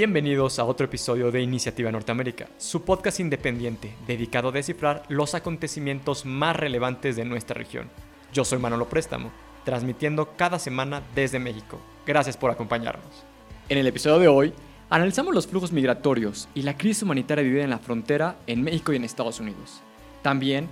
[0.00, 6.24] Bienvenidos a otro episodio de Iniciativa Norteamérica, su podcast independiente dedicado a descifrar los acontecimientos
[6.24, 7.90] más relevantes de nuestra región.
[8.32, 9.30] Yo soy Manolo Préstamo,
[9.66, 11.78] transmitiendo cada semana desde México.
[12.06, 13.26] Gracias por acompañarnos.
[13.68, 14.54] En el episodio de hoy,
[14.88, 18.96] analizamos los flujos migratorios y la crisis humanitaria vivida en la frontera en México y
[18.96, 19.82] en Estados Unidos.
[20.22, 20.66] También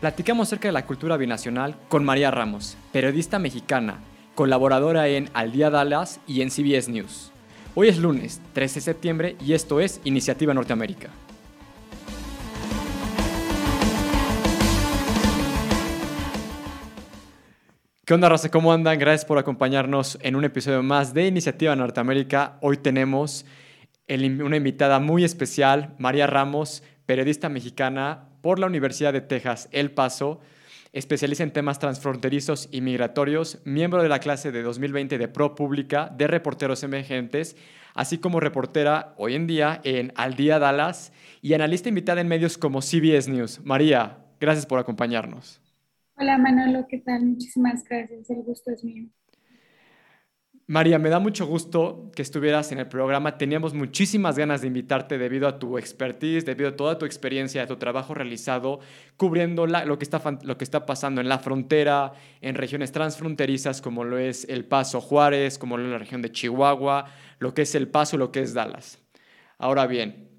[0.00, 4.00] platicamos acerca de la cultura binacional con María Ramos, periodista mexicana,
[4.34, 7.30] colaboradora en Al Día Dallas y en CBS News.
[7.76, 11.10] Hoy es lunes 13 de septiembre y esto es Iniciativa Norteamérica.
[18.04, 18.48] ¿Qué onda, raza?
[18.48, 18.96] ¿Cómo andan?
[18.96, 22.58] Gracias por acompañarnos en un episodio más de Iniciativa Norteamérica.
[22.60, 23.44] Hoy tenemos
[24.08, 30.38] una invitada muy especial, María Ramos, periodista mexicana por la Universidad de Texas, El Paso,
[30.94, 36.08] especialista en temas transfronterizos y migratorios, miembro de la clase de 2020 de Pro Pública
[36.16, 37.56] de Reporteros Emergentes,
[37.94, 42.56] así como reportera hoy en día en Al Día Dallas y analista invitada en medios
[42.56, 43.60] como CBS News.
[43.64, 45.60] María, gracias por acompañarnos.
[46.16, 47.26] Hola Manolo, ¿qué tal?
[47.26, 49.08] Muchísimas gracias, el gusto es mío.
[50.66, 53.36] María, me da mucho gusto que estuvieras en el programa.
[53.36, 57.66] Teníamos muchísimas ganas de invitarte debido a tu expertise, debido a toda tu experiencia, a
[57.66, 58.80] tu trabajo realizado,
[59.18, 64.64] cubriendo lo, que está, pasando en la frontera, en regiones transfronterizas como lo es El
[64.64, 68.32] Paso Juárez, como lo es la región de Chihuahua, lo que es El Paso, lo
[68.32, 68.98] que es Dallas.
[69.58, 70.30] Ahora bien,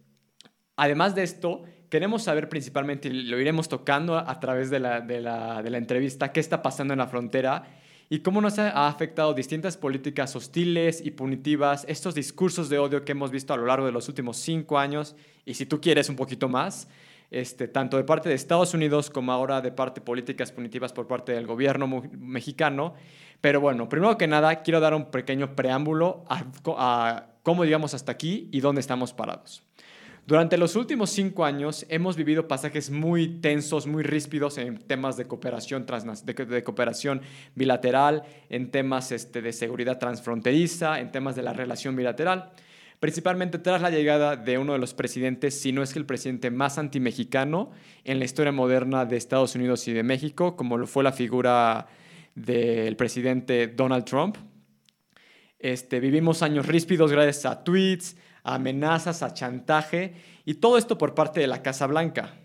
[0.75, 6.31] además de esto, queremos saber principalmente, y lo iremos tocando a través de la entrevista,
[6.31, 11.11] qué está pasando en la frontera y cómo nos ha afectado distintas políticas hostiles y
[11.11, 14.77] punitivas, estos discursos de odio que hemos visto a lo largo de los últimos cinco
[14.77, 16.87] años, y si tú quieres un poquito más,
[17.31, 21.31] este, tanto de parte de Estados Unidos como ahora de parte políticas punitivas por parte
[21.31, 22.93] del gobierno mexicano.
[23.41, 26.45] Pero bueno, primero que nada, quiero dar un pequeño preámbulo a,
[26.77, 29.63] a cómo llegamos hasta aquí y dónde estamos parados.
[30.27, 35.27] Durante los últimos cinco años hemos vivido pasajes muy tensos, muy ríspidos en temas de
[35.27, 35.85] cooperación,
[37.53, 42.53] bilateral, en temas este, de seguridad transfronteriza, en temas de la relación bilateral,
[42.99, 46.49] principalmente tras la llegada de uno de los presidentes, si no es que el presidente
[46.49, 47.69] más antimexicano
[48.03, 51.85] en la historia moderna de Estados Unidos y de México, como lo fue la figura
[52.33, 54.37] del presidente Donald Trump.
[55.59, 60.13] Este, vivimos años ríspidos gracias a tweets, amenazas, a chantaje
[60.45, 62.35] y todo esto por parte de la Casa Blanca.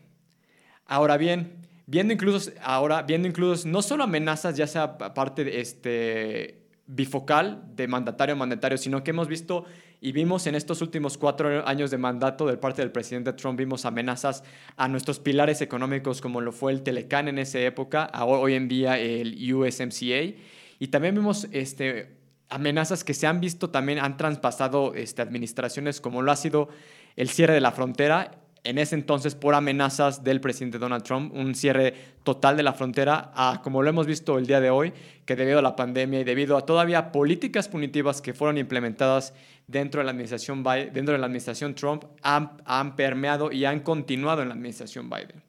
[0.86, 6.66] Ahora bien, viendo incluso ahora viendo incluso no solo amenazas ya sea parte de este
[6.86, 9.64] bifocal de mandatario a mandatario, sino que hemos visto
[10.00, 13.84] y vimos en estos últimos cuatro años de mandato del parte del presidente Trump, vimos
[13.84, 14.42] amenazas
[14.76, 18.98] a nuestros pilares económicos como lo fue el Telecan en esa época, hoy en día
[18.98, 20.34] el USMCA,
[20.78, 22.19] y también vimos este,
[22.50, 26.68] amenazas que se han visto también han traspasado este, administraciones, como lo ha sido
[27.16, 31.54] el cierre de la frontera, en ese entonces por amenazas del presidente Donald Trump, un
[31.54, 31.94] cierre
[32.24, 34.92] total de la frontera, como lo hemos visto el día de hoy,
[35.24, 39.32] que debido a la pandemia y debido a todavía políticas punitivas que fueron implementadas
[39.66, 40.62] dentro de la administración,
[40.92, 45.42] dentro de la administración Trump, han, permeado y han continuado en la administración Biden.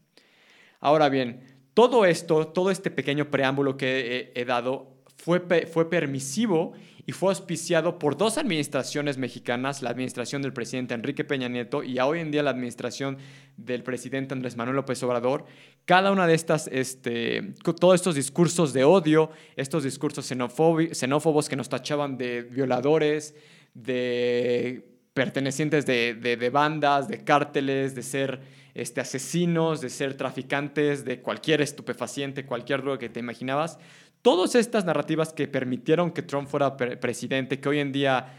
[0.79, 1.41] Ahora bien,
[1.73, 6.73] todo esto, todo este pequeño preámbulo que he, he dado, fue, fue permisivo
[7.05, 11.99] y fue auspiciado por dos administraciones mexicanas, la administración del presidente Enrique Peña Nieto y
[11.99, 13.17] hoy en día la administración
[13.57, 15.45] del presidente Andrés Manuel López Obrador.
[15.85, 21.69] Cada una de estas, este, todos estos discursos de odio, estos discursos xenófobos que nos
[21.69, 23.35] tachaban de violadores,
[23.73, 28.41] de pertenecientes de, de, bandas, de cárteles, de ser
[28.73, 33.77] este, asesinos, de ser traficantes, de cualquier estupefaciente, cualquier droga que te imaginabas,
[34.21, 38.33] Todas estas narrativas que permitieron que Trump fuera presidente, que hoy en día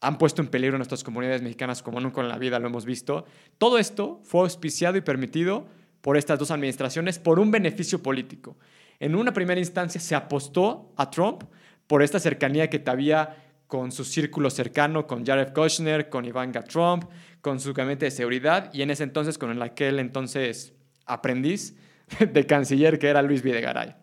[0.00, 3.26] han puesto en peligro nuestras comunidades mexicanas como nunca en la vida lo hemos visto,
[3.58, 5.66] todo esto fue auspiciado y permitido
[6.00, 8.56] por estas dos administraciones por un beneficio político.
[8.98, 11.44] En una primera instancia se apostó a Trump
[11.86, 13.36] por esta cercanía que había
[13.66, 17.04] con su círculo cercano, con Jared Kushner, con Ivanka Trump,
[17.40, 20.74] con su gabinete de seguridad y en ese entonces con el aquel entonces
[21.06, 21.76] aprendiz
[22.32, 24.01] de canciller que era Luis Videgaray.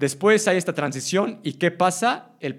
[0.00, 2.30] Después hay esta transición y ¿qué pasa?
[2.40, 2.54] El,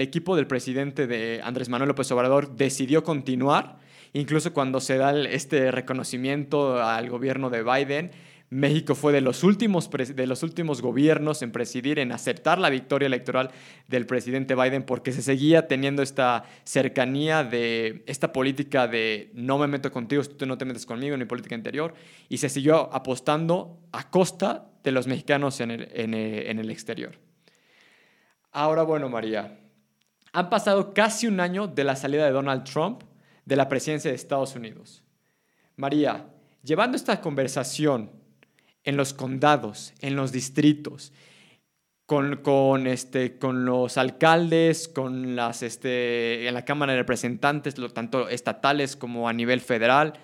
[0.00, 3.78] equipo del presidente de Andrés Manuel López Obrador decidió continuar,
[4.12, 8.10] incluso cuando se da este reconocimiento al gobierno de Biden.
[8.48, 13.06] México fue de los, últimos, de los últimos gobiernos en presidir, en aceptar la victoria
[13.06, 13.50] electoral
[13.88, 19.66] del presidente Biden porque se seguía teniendo esta cercanía de esta política de no me
[19.66, 21.94] meto contigo, tú no te metes conmigo en mi política interior
[22.28, 26.14] y se siguió apostando a costa de los mexicanos en el, en,
[26.60, 27.18] el, exterior.
[28.52, 29.58] Ahora, bueno, María,
[30.32, 33.02] Han pasado casi un año de la salida de Donald Trump
[33.44, 35.02] de la presidencia de Estados Unidos.
[35.76, 36.26] María,
[36.62, 38.10] llevando esta conversación
[38.86, 41.12] en los condados, en los distritos,
[42.06, 47.90] con, con, este, con los alcaldes, con las, este, en la Cámara de Representantes, lo,
[47.90, 50.14] tanto estatales como a nivel federal,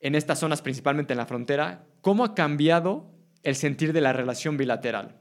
[0.00, 3.06] en estas zonas, principalmente en la frontera, ¿cómo ha cambiado
[3.44, 5.16] el sentir de la relación bilateral?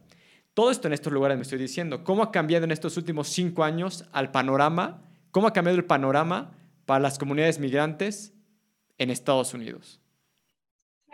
[0.55, 2.03] Todo esto en estos lugares me estoy diciendo.
[2.03, 5.03] ¿Cómo ha cambiado en estos últimos cinco años al panorama?
[5.31, 6.51] ¿Cómo ha cambiado el panorama
[6.85, 8.33] para las comunidades migrantes
[8.97, 9.99] en Estados Unidos?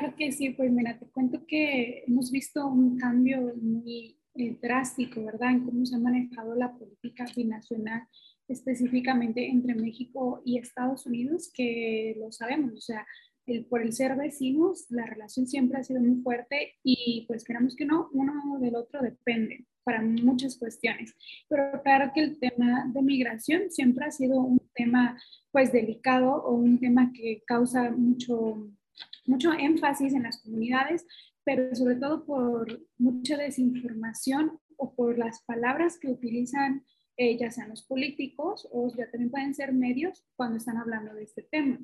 [0.02, 5.24] Claro que sí, pues mira, te cuento que hemos visto un cambio muy eh, drástico,
[5.24, 8.08] ¿verdad?, en cómo se ha manejado la política binacional
[8.48, 13.06] específicamente entre México y Estados Unidos, que lo sabemos, o sea,
[13.46, 17.76] el, por el ser vecinos, la relación siempre ha sido muy fuerte y pues queramos
[17.76, 21.16] que no, uno del otro depende para muchas cuestiones.
[21.48, 25.16] Pero claro que el tema de migración siempre ha sido un tema
[25.52, 28.68] pues delicado o un tema que causa mucho,
[29.26, 31.06] mucho énfasis en las comunidades,
[31.44, 36.84] pero sobre todo por mucha desinformación o por las palabras que utilizan
[37.18, 41.24] eh, ya sean los políticos o ya también pueden ser medios cuando están hablando de
[41.24, 41.80] este tema.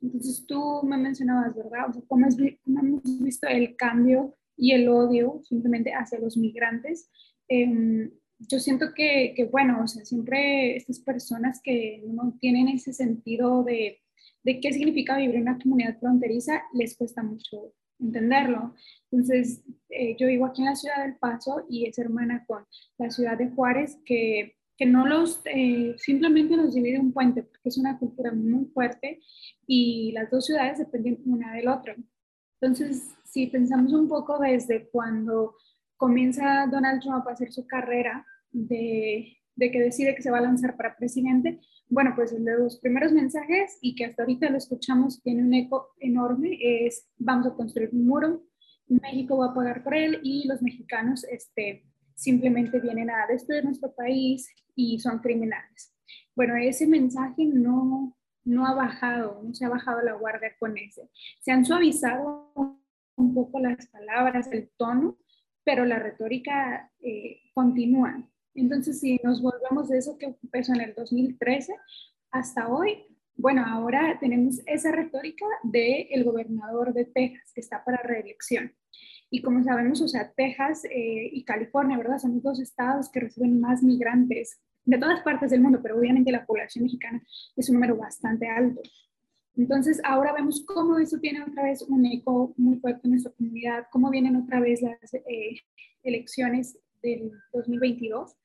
[0.00, 1.88] Entonces tú me mencionabas, ¿verdad?
[1.88, 7.10] O sea, ¿cómo, hemos visto el cambio y el odio simplemente hacia los migrantes?
[7.48, 12.92] Em, yo siento que, que, bueno, o sea, siempre estas personas que no tienen ese
[12.92, 14.00] sentido de,
[14.46, 18.74] de qué significa vivir en una comunidad fronteriza, les cuesta mucho entenderlo.
[19.10, 22.64] Entonces, eh, yo vivo aquí en la ciudad del Paso y es hermana con
[22.98, 27.68] la ciudad de Juárez, que que no los, eh, simplemente nos divide un puente, porque
[27.68, 29.20] es una cultura muy fuerte
[29.66, 31.94] y las dos ciudades dependen una del otro.
[32.60, 35.56] Entonces, si pensamos un poco desde cuando
[35.96, 40.42] comienza Donald Trump a hacer su carrera de, de que decide que se va a
[40.42, 45.42] lanzar para presidente, bueno, pues los primeros mensajes y que hasta ahorita lo escuchamos tiene
[45.42, 48.42] un eco enorme es vamos a construir un muro,
[48.88, 53.94] México va a pagar por él y los mexicanos este, simplemente vienen a destruir nuestro
[53.94, 55.94] país y son criminales.
[56.34, 61.10] Bueno, ese mensaje no, no ha bajado, no se ha bajado la guardia con ese.
[61.40, 62.52] Se han suavizado
[63.16, 65.18] un poco las palabras, el tono,
[65.64, 68.28] pero la retórica eh, continúa.
[68.56, 71.74] Entonces, si nos volvemos de eso que empezó en el 2013
[72.30, 73.04] hasta hoy,
[73.36, 78.72] bueno, ahora tenemos esa retórica del el gobernador de Texas, que está para reelección.
[79.28, 82.18] Y como sabemos, o sea, Texas eh, y California, ¿verdad?
[82.18, 86.30] Son los dos estados que reciben más migrantes de todas partes del mundo, pero obviamente
[86.30, 87.22] la población mexicana
[87.56, 88.80] es un número bastante alto.
[89.56, 93.86] Entonces, ahora vemos cómo eso tiene otra vez un eco muy fuerte en nuestra comunidad,
[93.90, 95.60] cómo vienen otra vez las eh,
[96.02, 98.36] elecciones del 2022.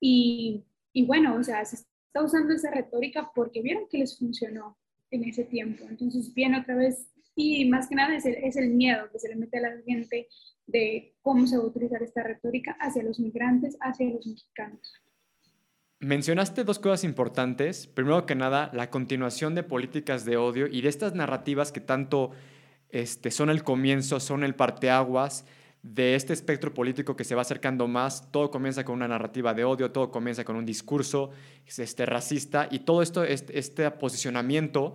[0.00, 4.78] Y, y bueno, o sea, se está usando esa retórica porque vieron que les funcionó
[5.10, 5.84] en ese tiempo.
[5.88, 9.28] Entonces, viene otra vez y más que nada es el, es el miedo que se
[9.28, 10.26] le mete a la gente
[10.66, 14.92] de cómo se va a utilizar esta retórica hacia los migrantes, hacia los mexicanos.
[15.98, 17.86] Mencionaste dos cosas importantes.
[17.86, 22.30] Primero que nada, la continuación de políticas de odio y de estas narrativas que tanto
[22.88, 25.44] este, son el comienzo, son el parteaguas
[25.94, 28.30] de este espectro político que se va acercando más.
[28.32, 31.30] Todo comienza con una narrativa de odio, todo comienza con un discurso
[31.64, 34.94] este, racista y todo esto, este, este posicionamiento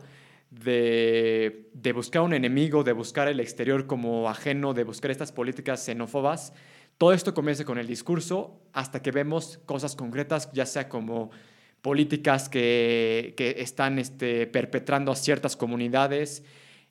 [0.49, 6.53] de, buscar un enemigo, de buscar el exterior como ajeno, de buscar estas políticas xenófobas.
[6.97, 11.31] Todo esto comienza con el discurso hasta que vemos cosas concretas, ya sea como
[11.81, 16.43] políticas que, están este, perpetrando a ciertas comunidades,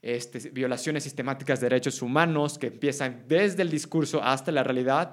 [0.02, 5.12] este, violaciones sistemáticas de derechos humanos que empiezan desde el discurso hasta la realidad,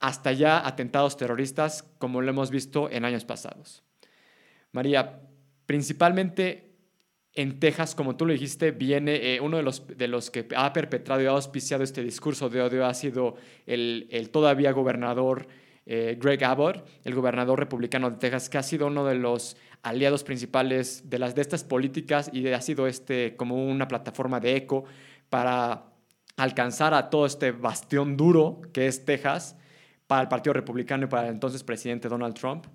[0.00, 3.82] hasta ya atentados terroristas como lo hemos visto en años pasados.
[4.72, 5.22] María,
[5.66, 6.68] principalmente
[7.34, 10.72] en Texas, como tú lo dijiste, viene eh, uno de los, de los que ha
[10.72, 15.46] perpetrado y ha auspiciado este discurso de odio, ha sido el, el todavía gobernador
[15.90, 20.22] eh, Greg Abbott, el gobernador republicano de Texas, que ha sido uno de los aliados
[20.22, 24.84] principales de, las, de estas políticas y ha sido este, como una plataforma de eco
[25.30, 25.86] para
[26.36, 29.56] alcanzar a todo este bastión duro que es Texas
[30.06, 32.66] para el Partido Republicano y para el entonces presidente Donald Trump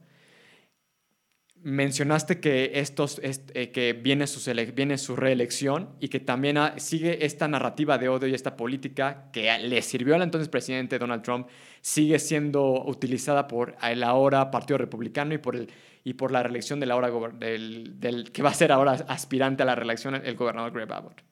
[1.63, 7.47] mencionaste que, estos, eh, que viene, su viene su reelección y que también sigue esta
[7.47, 11.47] narrativa de odio y esta política que le sirvió al entonces presidente Donald Trump,
[11.79, 15.69] sigue siendo utilizada por el ahora Partido Republicano y por, el,
[16.03, 19.65] y por la reelección del, ahora, del, del, que va a ser ahora aspirante a
[19.65, 21.23] la reelección el gobernador Greg Abbott.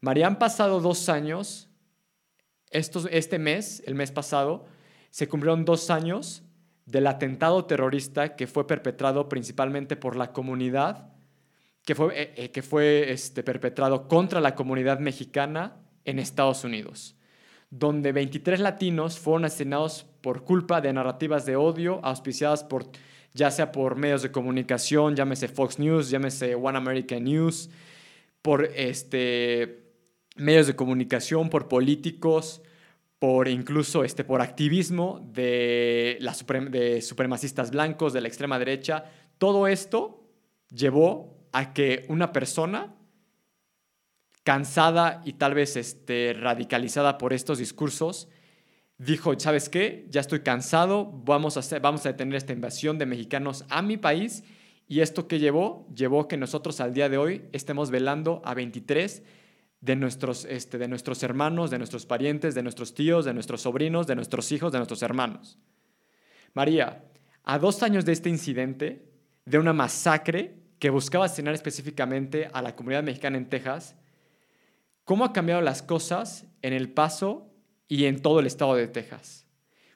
[0.00, 1.68] María, han pasado dos años,
[2.70, 4.66] estos, este mes, el mes pasado,
[5.10, 6.42] se cumplieron dos años
[6.86, 11.12] del atentado terrorista que fue perpetrado principalmente por la comunidad,
[11.84, 17.16] que fue, eh, eh, que fue este, perpetrado contra la comunidad mexicana en Estados Unidos,
[17.70, 22.86] donde 23 latinos fueron asesinados por culpa de narrativas de odio auspiciadas por
[23.34, 27.68] ya sea por medios de comunicación, llámese Fox News, llámese One American News,
[28.40, 29.90] por este,
[30.36, 32.62] medios de comunicación, por políticos,
[33.18, 36.18] por incluso este, por activismo de,
[37.00, 39.04] supremacistas blancos, de la extrema derecha.
[39.38, 40.28] Todo esto
[40.70, 42.94] llevó a que una persona
[44.42, 48.28] cansada y tal vez este, radicalizada por estos discursos,
[48.98, 50.06] dijo, ¿sabes qué?
[50.10, 54.44] Ya estoy cansado, vamos a, vamos a detener esta invasión de mexicanos a mi país.
[54.86, 55.88] ¿Y esto qué llevó?
[55.94, 59.22] Llevó que nosotros al día de hoy estemos velando a 23
[59.84, 64.06] de nuestros, este, de nuestros hermanos, de nuestros parientes, de nuestros tíos, de nuestros sobrinos,
[64.06, 65.58] de nuestros hijos, de nuestros hermanos.
[66.54, 67.04] María,
[67.44, 69.10] a dos años de este incidente,
[69.44, 73.96] de una masacre que buscaba asesinar específicamente a la comunidad mexicana en Texas,
[75.04, 77.50] ¿cómo ha cambiado las cosas en El Paso
[77.88, 79.46] y en todo el estado de Texas.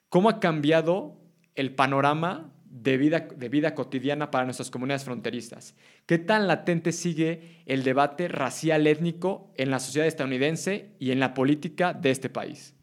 [0.09, 1.19] ¿Cómo ha cambiado
[1.55, 5.75] el panorama de vida, de vida cotidiana para nuestras comunidades fronterizas?
[6.09, 11.35] ¿Qué tan latente sigue el debate racial étnico en la sociedad estadounidense y en la
[11.35, 12.75] política de este país?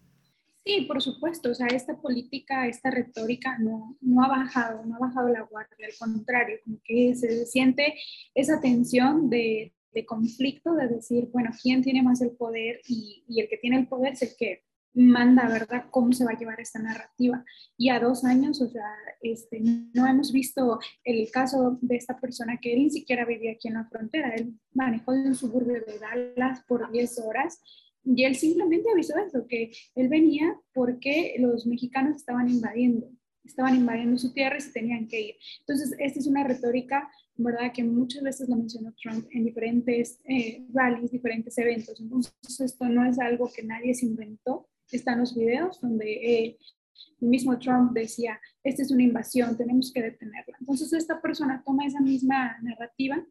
[0.65, 5.01] Sí, por supuesto, o sea, esta política, esta retórica no, no ha bajado, no ha
[5.01, 7.97] bajado la guardia, al contrario, como que se siente
[8.33, 12.81] esa tensión de, de conflicto, de decir, bueno, ¿quién tiene más el poder?
[12.87, 14.66] Y, y el que tiene el poder es el que
[14.97, 17.45] manda, ¿verdad?, cómo se va a llevar esta narrativa.
[17.77, 18.89] Y a dos años, o sea,
[19.21, 23.69] este, no hemos visto el caso de esta persona que él ni siquiera vivía aquí
[23.69, 24.35] en la frontera.
[24.35, 27.61] Él manejó de un suburbio de Dallas por 10 horas
[28.05, 33.11] y él simplemente avisó eso, que él venía porque los mexicanos estaban invadiendo,
[33.45, 35.35] estaban invadiendo su tierra y se tenían que ir.
[35.61, 40.65] Entonces, esta es una retórica, ¿verdad?, que muchas veces lo mencionó Trump en diferentes eh,
[40.73, 42.01] rallies, diferentes eventos.
[42.01, 46.59] Entonces, esto no es algo que nadie se inventó, están los videos donde eh,
[47.21, 50.57] el mismo Trump decía, esta es una invasión, tenemos que detenerla.
[50.61, 53.25] Entonces esta persona toma esa misma narrativa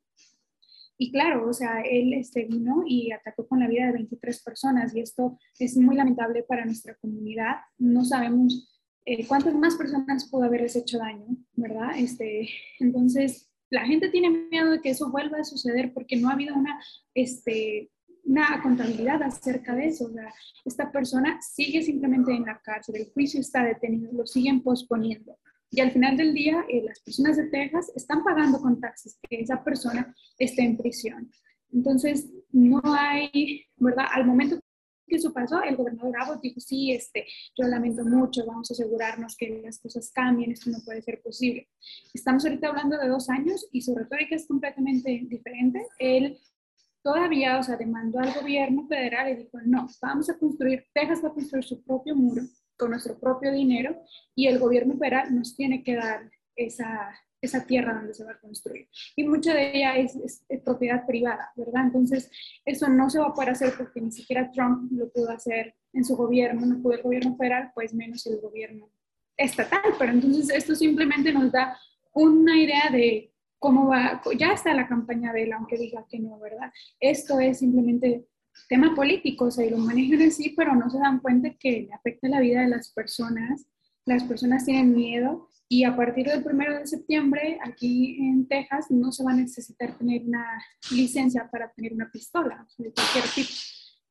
[0.97, 4.95] y claro, o sea, él este, vino y atacó con la vida de 23 personas
[4.95, 7.55] y esto es muy lamentable para nuestra comunidad.
[7.77, 8.71] No sabemos
[9.05, 11.91] eh, cuántas más personas pudo haberles hecho daño, ¿verdad?
[11.97, 12.47] Este,
[12.79, 16.55] entonces, la gente tiene miedo de que eso vuelva a suceder porque no ha habido
[16.55, 16.79] una
[17.13, 17.91] este,
[18.25, 20.05] una contabilidad acerca de eso.
[20.05, 20.33] O sea,
[20.65, 25.37] esta persona sigue simplemente en la cárcel, el juicio está detenido, lo siguen posponiendo.
[25.71, 29.41] Y al final del día, eh, las personas de Texas están pagando con taxes que
[29.41, 31.31] esa persona esté en prisión.
[31.73, 34.05] Entonces, no hay, ¿verdad?
[34.13, 34.59] Al momento
[35.07, 37.25] que eso pasó, el gobernador Abbott dijo, sí, este,
[37.57, 41.67] yo lamento mucho, vamos a asegurarnos que las cosas cambien, esto no puede ser posible.
[42.13, 45.85] Estamos ahorita hablando de dos años y su retórica es completamente diferente.
[45.99, 46.39] Él
[47.05, 51.29] todavía, o sea, demandó al gobierno federal y dijo, no, vamos a construir, Texas va
[51.29, 52.41] a construir su propio muro
[52.75, 54.01] con nuestro propio dinero
[54.33, 58.39] y el gobierno federal nos tiene que dar esa, esa tierra donde se va a
[58.39, 58.89] construir.
[59.15, 60.15] Y mucha de ella es,
[60.49, 61.83] es, propiedad privada, ¿verdad?
[61.85, 62.31] Entonces,
[62.65, 66.03] eso no se va a poder hacer porque ni siquiera Trump lo pudo hacer en
[66.03, 68.89] su gobierno, no pudo el gobierno federal, pues menos el gobierno
[69.37, 69.93] estatal.
[69.99, 71.77] Pero entonces esto simplemente nos da
[72.13, 76.39] una idea de cómo va, ya está la campaña de él, aunque diga que no,
[76.39, 76.71] ¿verdad?
[76.99, 78.27] Esto es simplemente
[78.69, 82.27] tema político, o sea, y lo manejan así, pero no se dan cuenta que afecta
[82.27, 83.67] la vida de las personas,
[84.05, 89.11] las personas tienen miedo y a partir del primero de septiembre aquí en Texas no
[89.11, 90.45] se va a necesitar tener una
[90.91, 93.49] licencia para tener una pistola de cualquier tipo.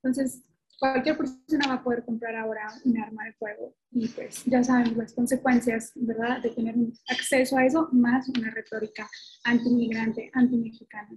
[0.03, 0.43] Entonces,
[0.79, 4.97] cualquier persona va a poder comprar ahora un arma de fuego y pues ya saben
[4.97, 6.75] las consecuencias, ¿verdad?, de tener
[7.09, 9.09] acceso a eso, más una retórica
[9.45, 11.11] anti-inmigrante, anti-mexicana.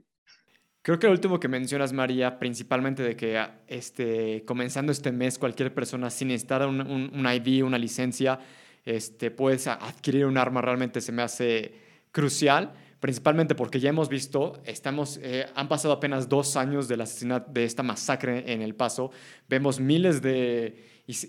[0.82, 5.74] Creo que lo último que mencionas, María, principalmente de que este, comenzando este mes cualquier
[5.74, 8.40] persona sin estar un, un, ID, una licencia,
[8.86, 11.74] este, puedes adquirir un arma, realmente se me hace
[12.12, 17.52] crucial principalmente porque ya hemos visto, estamos, eh, han pasado apenas dos años del asesinato,
[17.52, 19.12] de esta masacre en El Paso,
[19.48, 20.84] vemos miles de,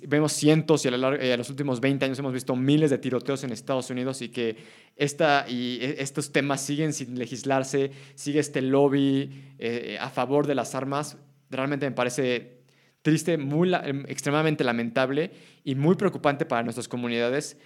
[0.06, 3.52] vemos cientos y a, eh, los últimos 20 años hemos visto miles de tiroteos en
[3.52, 4.56] Estados Unidos y que
[4.96, 10.54] esta, y e, estos temas siguen sin legislarse, sigue este lobby eh, a favor de
[10.54, 11.18] las armas,
[11.50, 12.58] realmente me parece
[13.02, 13.72] triste, muy,
[14.08, 15.30] extremadamente lamentable
[15.64, 17.56] y muy preocupante para nuestras comunidades.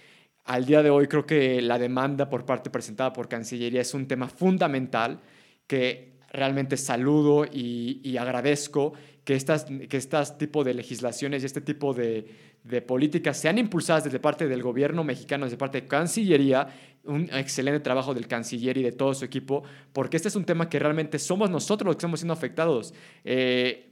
[0.45, 4.07] Al día de hoy creo que la demanda por parte presentada por Cancillería es un
[4.07, 5.21] tema fundamental
[5.67, 11.93] que realmente saludo y, agradezco que estas, que estas tipo de legislaciones y este tipo
[11.93, 12.25] de,
[12.63, 16.67] de políticas sean impulsadas desde parte del gobierno mexicano, desde parte de Cancillería,
[17.03, 20.69] un excelente trabajo del canciller y de todo su equipo, porque este es un tema
[20.69, 22.93] que realmente somos nosotros los que estamos siendo afectados.
[23.23, 23.89] Eh,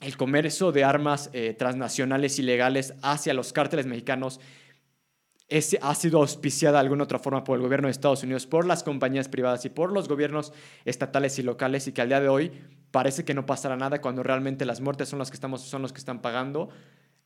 [0.00, 4.40] el comercio de armas eh, transnacionales ilegales hacia los cárteles mexicanos
[5.80, 8.82] ha sido auspiciada de alguna otra forma por el gobierno de Estados Unidos, por las
[8.82, 10.52] compañías privadas y por los gobiernos
[10.84, 12.52] estatales y locales y que al día de hoy
[12.90, 15.92] parece que no pasará nada cuando realmente las muertes son las que, estamos, son los
[15.92, 16.68] que están pagando.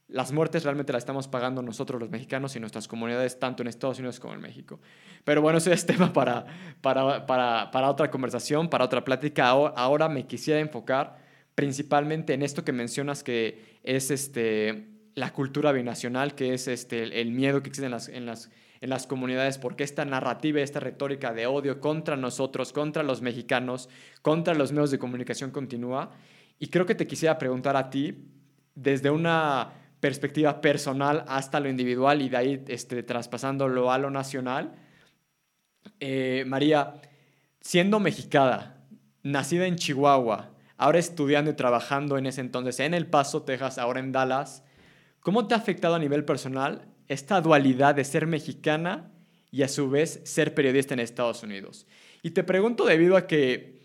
[0.06, 3.98] Las muertes realmente las estamos pagando nosotros los mexicanos y nuestras comunidades, tanto en Estados
[3.98, 4.78] Unidos como en México.
[5.24, 6.44] Pero bueno, ese es tema para,
[6.80, 9.48] para, para, para otra conversación, para otra plática.
[9.48, 11.16] Ahora me quisiera enfocar
[11.54, 17.32] principalmente en esto que mencionas que es este, la cultura binacional, que es este, el
[17.32, 18.50] miedo que existe en las, en las,
[18.80, 23.88] en las comunidades, porque esta narrativa, esta retórica de odio contra nosotros, contra los mexicanos,
[24.22, 26.12] contra los medios de comunicación continúa.
[26.58, 28.28] Y creo que te quisiera preguntar a ti,
[28.74, 34.74] desde una perspectiva personal hasta lo individual y de ahí este, traspasándolo a lo nacional.
[36.00, 36.94] Eh, María,
[37.60, 38.78] siendo mexicana,
[39.22, 44.00] nacida en Chihuahua, ahora estudiando y trabajando en ese entonces en El Paso, Texas, ahora
[44.00, 44.64] en Dallas,
[45.22, 49.10] ¿cómo te ha afectado a nivel personal esta dualidad de ser mexicana
[49.50, 51.86] y a su vez ser periodista en Estados Unidos?
[52.22, 53.80] Y te pregunto debido a que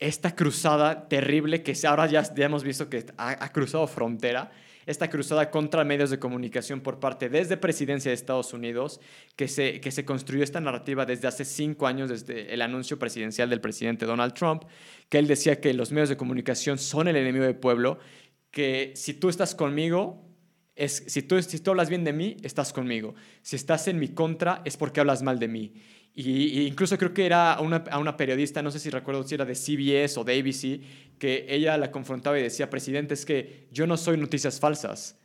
[0.00, 4.50] esta cruzada terrible que ahora ya, ya hemos visto que ha, cruzado frontera,
[4.86, 8.98] esta cruzada contra medios de comunicación por parte desde presidencia de Estados Unidos,
[9.36, 13.50] que se, que se construyó esta narrativa desde hace cinco años, desde el anuncio presidencial
[13.50, 14.64] del presidente Donald Trump,
[15.10, 17.98] que él decía que los medios de comunicación son el enemigo del pueblo,
[18.50, 20.26] que si tú estás conmigo,
[20.74, 23.14] es, si, tú, si tú hablas bien de mí, estás conmigo.
[23.42, 25.74] Si estás en mi contra, es porque hablas mal de mí.
[26.14, 29.34] Y, incluso creo que era a una, a una, periodista, no sé si recuerdo si
[29.34, 33.68] era de CBS o de ABC, que ella la confrontaba y decía, presidente, es que
[33.70, 35.18] yo no soy noticias falsas.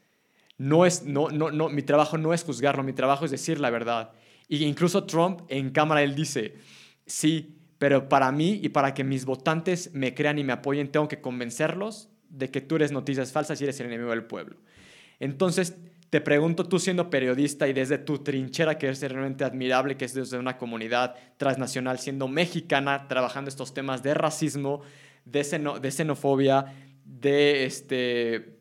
[0.57, 3.69] No es, no, no, no, mi trabajo no es juzgarlo, mi trabajo es decir la
[3.69, 4.11] verdad.
[4.47, 6.55] Y incluso Trump en cámara, él dice,
[7.05, 11.07] sí, pero para mí y para que mis votantes me crean y me apoyen, tengo
[11.07, 14.57] que convencerlos de que tú eres noticias falsas y eres el enemigo del pueblo.
[15.19, 15.75] Entonces,
[16.09, 20.13] te pregunto, tú siendo periodista y desde tu trinchera, que es realmente admirable, que es
[20.13, 24.81] desde una comunidad transnacional, siendo mexicana, trabajando estos temas de racismo,
[25.25, 28.59] de, xenofobia, de, este,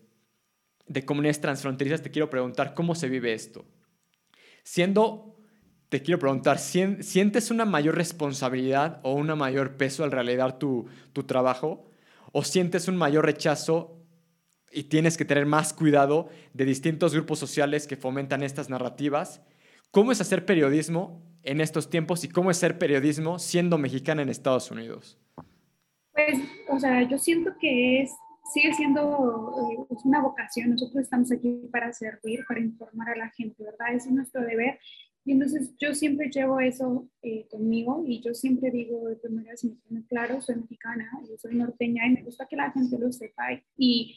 [0.87, 3.65] de comunidades transfronterizas, te quiero preguntar, ¿cómo se vive esto?
[4.63, 5.37] Siendo,
[5.91, 10.89] te quiero preguntar, ¿sientes una mayor responsabilidad o un mayor peso al realizar tu
[11.27, 11.91] trabajo?
[12.37, 14.05] ¿O sientes un mayor rechazo
[14.75, 19.41] y tienes que tener más cuidado de distintos grupos sociales que fomentan estas narrativas.
[19.93, 24.29] ¿Cómo es hacer periodismo en estos tiempos y cómo es ser periodismo siendo mexicana en
[24.29, 25.17] Estados Unidos?
[26.13, 28.11] Pues, o sea, yo siento que es,
[28.53, 30.71] sigue siendo eh, una vocación.
[30.71, 33.95] Nosotros estamos aquí para servir, para informar a la gente, ¿verdad?
[33.95, 34.81] Es nuestro deber.
[35.25, 39.75] Y entonces yo siempre llevo eso eh, conmigo y yo siempre digo de primera, si
[39.89, 43.45] me claro, soy mexicana, yo soy norteña y me gusta que la gente lo sepa.
[43.77, 44.15] Y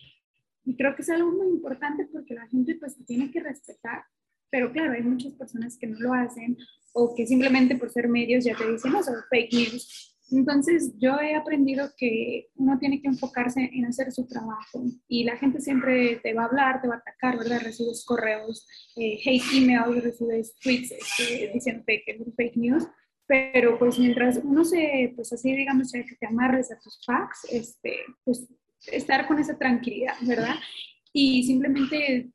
[0.67, 4.03] y creo que es algo muy importante porque la gente pues tiene que respetar.
[4.49, 6.57] Pero claro, hay muchas personas que no lo hacen
[6.91, 10.16] o que simplemente por ser medios ya te dicen, no, son fake news.
[10.31, 15.37] Entonces yo he aprendido que uno tiene que enfocarse en hacer su trabajo y la
[15.37, 17.61] gente siempre te va a hablar, te va a atacar, ¿verdad?
[17.61, 22.85] Recibes correos, eh, hate emails, recibes tweets este, diciendo fake, fake news,
[23.25, 27.99] pero pues mientras uno se, pues así digamos, que te amarres a tus facts, este,
[28.25, 28.47] pues
[28.87, 30.55] estar con esa tranquilidad, ¿verdad?
[31.13, 32.31] Y simplemente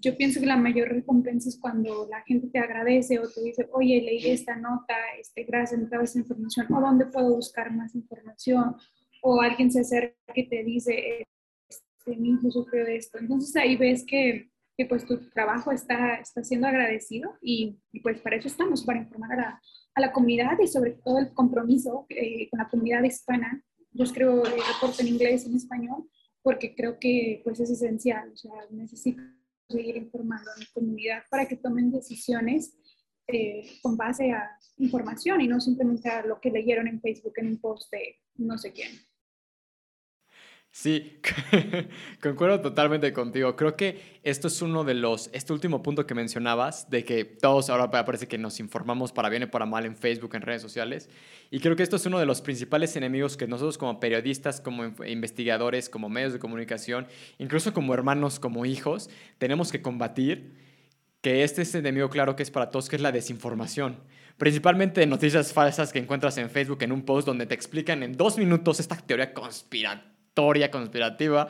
[0.00, 3.68] yo pienso que la mayor recompensa es cuando la gente te agradece o te dice,
[3.72, 8.76] oye, leí esta nota, este, gracias, me esa información, o dónde puedo buscar más información,
[9.22, 11.26] o alguien se acerca y te dice,
[11.68, 13.18] este, mi sufrió de esto.
[13.18, 18.36] Entonces ahí ves que, que pues tu trabajo está, está siendo agradecido y, pues para
[18.36, 19.62] eso estamos, para informar a la,
[19.94, 24.44] a la comunidad y sobre todo el compromiso eh, con la comunidad hispana yo escribo
[24.44, 26.08] el reporte en inglés y en español
[26.42, 29.20] porque creo que pues es esencial, o sea, necesito
[29.68, 32.74] seguir informando a mi comunidad para que tomen decisiones
[33.26, 37.48] eh, con base a información y no simplemente a lo que leyeron en Facebook en
[37.48, 38.90] un post de no sé quién.
[40.80, 41.18] Sí,
[42.22, 43.56] concuerdo totalmente contigo.
[43.56, 47.68] Creo que esto es uno de los, este último punto que mencionabas, de que todos
[47.68, 51.10] ahora parece que nos informamos para bien y para mal en Facebook, en redes sociales.
[51.50, 54.84] Y creo que esto es uno de los principales enemigos que nosotros como periodistas, como
[55.04, 60.54] investigadores, como medios de comunicación, incluso como hermanos, como hijos, tenemos que combatir
[61.22, 63.98] que este es enemigo claro que es para todos, que es la desinformación.
[64.36, 68.38] Principalmente noticias falsas que encuentras en Facebook en un post donde te explican en dos
[68.38, 70.17] minutos esta teoría conspiratoria,
[70.70, 71.48] conspirativa,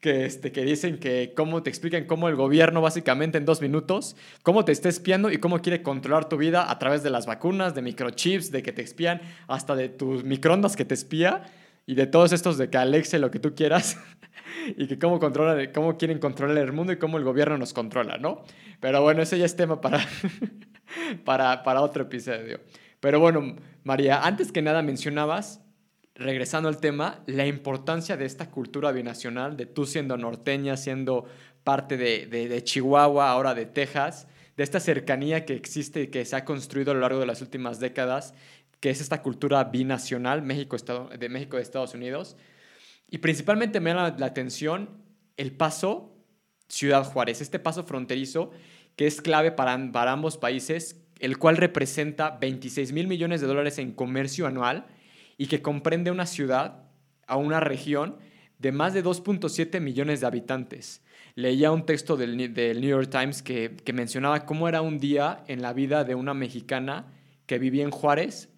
[0.00, 4.16] que, este, que dicen que cómo te explican cómo el gobierno básicamente en dos minutos,
[4.42, 7.74] cómo te está espiando y cómo quiere controlar tu vida a través de las vacunas,
[7.74, 11.42] de microchips, de que te espían, hasta de tus microondas que te espía
[11.86, 13.98] y de todos estos de que Alexe lo que tú quieras
[14.76, 18.16] y que cómo, controla, cómo quieren controlar el mundo y cómo el gobierno nos controla,
[18.16, 18.42] ¿no?
[18.80, 20.00] Pero bueno, ese ya es tema para,
[21.24, 22.60] para, para otro episodio.
[23.00, 25.60] Pero bueno, María, antes que nada mencionabas
[26.20, 31.24] regresando al tema, la importancia de esta cultura binacional, de tú siendo norteña, siendo
[31.64, 36.36] parte de, de, Chihuahua, ahora de Texas, de esta cercanía que existe y que se
[36.36, 38.34] ha construido a lo largo de las últimas décadas,
[38.80, 42.36] que es esta cultura binacional, México, Estado, de México y Estados Unidos.
[43.08, 44.90] Y principalmente me llama la atención
[45.38, 46.14] el paso
[46.68, 48.50] Ciudad Juárez, este paso fronterizo
[48.94, 53.78] que es clave para, para ambos países, el cual representa 26 mil millones de dólares
[53.78, 54.86] en comercio anual
[55.40, 56.82] y que comprende una ciudad
[57.26, 58.18] a una región
[58.58, 61.02] de más de 2.7 millones de habitantes.
[61.34, 65.62] Leía un texto del, New York Times que, que, mencionaba cómo era un día en
[65.62, 67.06] la vida de una mexicana
[67.46, 68.50] que vivía en Juárez,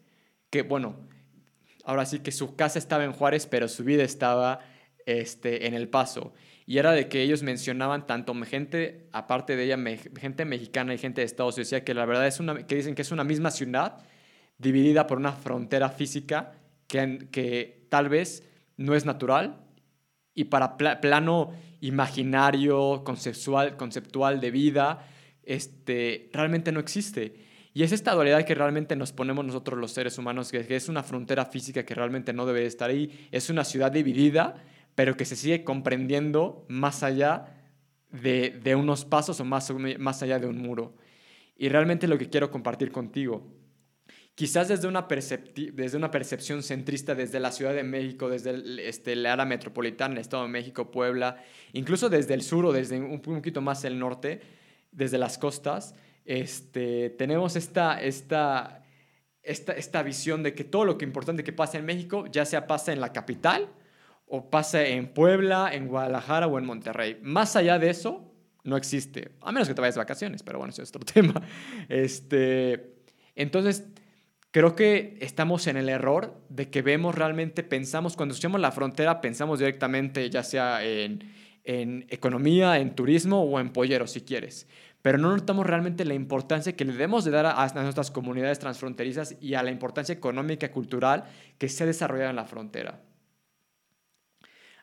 [0.51, 0.97] que bueno,
[1.85, 4.59] ahora sí que su casa estaba en Juárez, pero su vida estaba
[5.07, 6.35] este, en El Paso.
[6.67, 9.79] Y era de que ellos mencionaban tanto gente, aparte de ella,
[10.19, 13.03] gente mexicana y gente de Estados Unidos, que la verdad es una, que dicen que
[13.03, 13.99] es una misma ciudad
[14.59, 16.55] dividida por una frontera física
[16.93, 18.43] que, tal vez
[18.77, 19.65] no es natural
[20.35, 25.07] y para plano imaginario, conceptual, conceptual de vida,
[25.43, 27.35] este, realmente no existe.
[27.75, 31.03] Y es esta dualidad que realmente nos ponemos nosotros los seres humanos, que, es una
[31.03, 33.29] frontera física que realmente no debe estar ahí.
[33.31, 34.55] Es una ciudad dividida,
[34.95, 37.47] pero que se sigue comprendiendo más allá
[38.11, 40.95] de, de unos pasos o más, más allá de un muro.
[41.57, 43.62] Y realmente lo que quiero compartir contigo
[44.35, 49.45] quizás desde una, percepción centrista desde la Ciudad de México, desde el, este, la área
[49.45, 51.43] metropolitana, el Estado de México, Puebla,
[51.73, 54.41] incluso desde el sur o desde un poquito más el norte,
[54.91, 58.85] desde las costas, este, tenemos esta, esta,
[59.43, 62.67] esta, esta visión de que todo lo que importante que pasa en México, ya sea
[62.67, 63.69] pasa en la capital
[64.27, 67.19] o pasa en Puebla, en Guadalajara o en Monterrey.
[67.23, 68.33] Más allá de eso,
[68.65, 71.43] no existe, a menos que te vayas de vacaciones, pero bueno, eso es otro tema.
[71.89, 72.95] Este,
[73.35, 73.85] entonces,
[74.53, 79.21] creo que estamos en el error de que vemos realmente, pensamos, cuando escuchamos la frontera,
[79.21, 81.25] pensamos directamente ya sea en,
[81.65, 84.69] economía, en turismo o en pollero, si quieres.
[85.01, 88.59] Pero no notamos realmente la importancia que le debemos de dar a, a nuestras comunidades
[88.59, 91.25] transfronterizas y a la importancia económica y cultural
[91.59, 93.01] que se ha desarrollado en la frontera.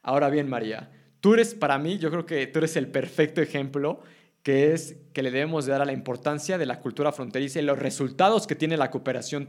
[0.02, 4.02] Ahora bien, María, tú eres para mí, yo creo que tú eres el perfecto ejemplo
[4.44, 7.78] que es que le debemos dar a la importancia de la cultura fronteriza y los
[7.78, 9.46] resultados que tiene la cooperación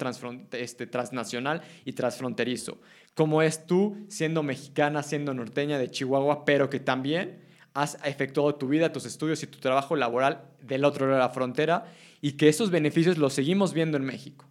[0.53, 2.81] este, transnacional y transfronterizo.
[3.15, 7.41] Como es tú siendo mexicana, siendo norteña de Chihuahua, pero que también
[7.73, 11.31] has efectuado tu vida, tus estudios y tu trabajo laboral del otro lado de la
[11.31, 11.85] frontera
[12.21, 14.47] y que esos beneficios los seguimos viendo en México.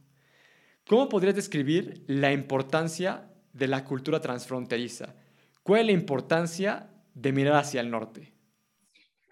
[0.88, 5.16] ¿Cómo podrías describir la importancia de la cultura transfronteriza?
[5.64, 8.39] ¿Cuál es la importancia de mirar hacia el norte?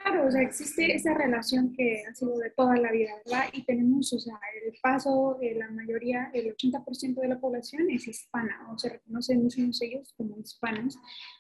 [0.08, 3.46] Claro, o sea, existe esa relación que ha sido de toda la vida, ¿verdad?
[3.52, 8.08] Y tenemos, o sea, el paso, de la mayoría, el 80% de la población es
[8.08, 10.98] hispana, o sea, reconocen muchos ellos como hispanos.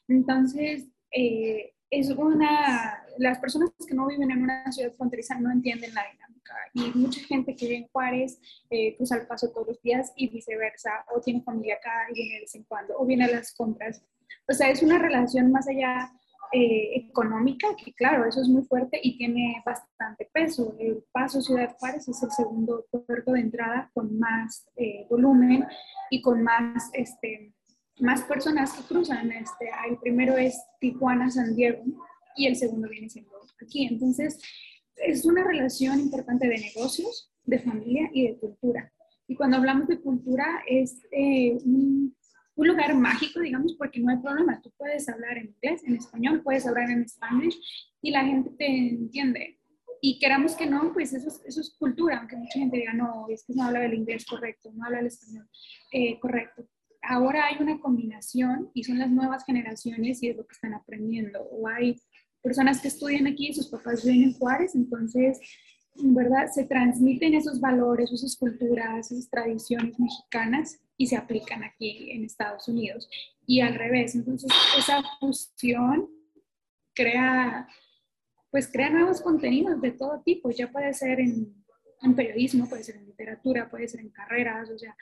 [0.10, 5.93] Entonces, eh, es una, las personas que no viven en una ciudad fronteriza no entienden
[5.93, 9.82] la dinámica y mucha gente que vive en Juárez eh, cruza el paso todos los
[9.82, 13.25] días y viceversa, o tiene familia acá y viene de vez en cuando, o viene
[13.25, 14.03] a las compras.
[14.49, 16.12] O sea, es una relación más allá
[16.51, 20.75] eh, económica, que claro, eso es muy fuerte y tiene bastante peso.
[20.79, 25.65] El Paso Ciudad Juárez es el segundo puerto de entrada con más eh, volumen
[26.10, 27.53] y con más, este,
[27.99, 29.31] más personas que cruzan.
[29.31, 31.83] Este, el primero es Tijuana, San Diego
[32.36, 33.31] y el segundo viene siendo
[33.62, 33.86] aquí.
[33.86, 34.39] Entonces,
[34.95, 38.91] es una relación importante de negocios, de familia y de cultura.
[39.27, 42.15] Y cuando hablamos de cultura, es eh, un
[42.58, 44.60] un lugar mágico, digamos, porque no hay problema.
[44.62, 47.54] Tú puedes hablar en inglés, en español, puedes hablar en español
[48.02, 49.60] y la gente te entiende.
[50.02, 53.28] Y queramos que no, pues eso es, eso es cultura, aunque mucha gente diga, no,
[53.30, 55.48] es que no habla el inglés correcto, no habla el español
[55.91, 56.67] eh, correcto.
[57.04, 61.39] Ahora hay una combinación y son las nuevas generaciones y es lo que están aprendiendo.
[61.52, 61.96] O hay
[62.41, 65.39] personas que estudian aquí, sus papás viven en Juárez, entonces
[66.00, 66.48] ¿verdad?
[66.54, 72.67] Se transmiten esos valores, esas culturas, esas tradiciones mexicanas y se aplican aquí en Estados
[72.67, 73.10] Unidos.
[73.45, 76.10] Y al revés, entonces esa fusión
[76.93, 77.67] crea
[78.49, 81.53] pues crea nuevos contenidos de todo tipo, ya puede ser en,
[82.01, 84.95] en periodismo, puede ser en literatura, puede ser en carreras, o sea,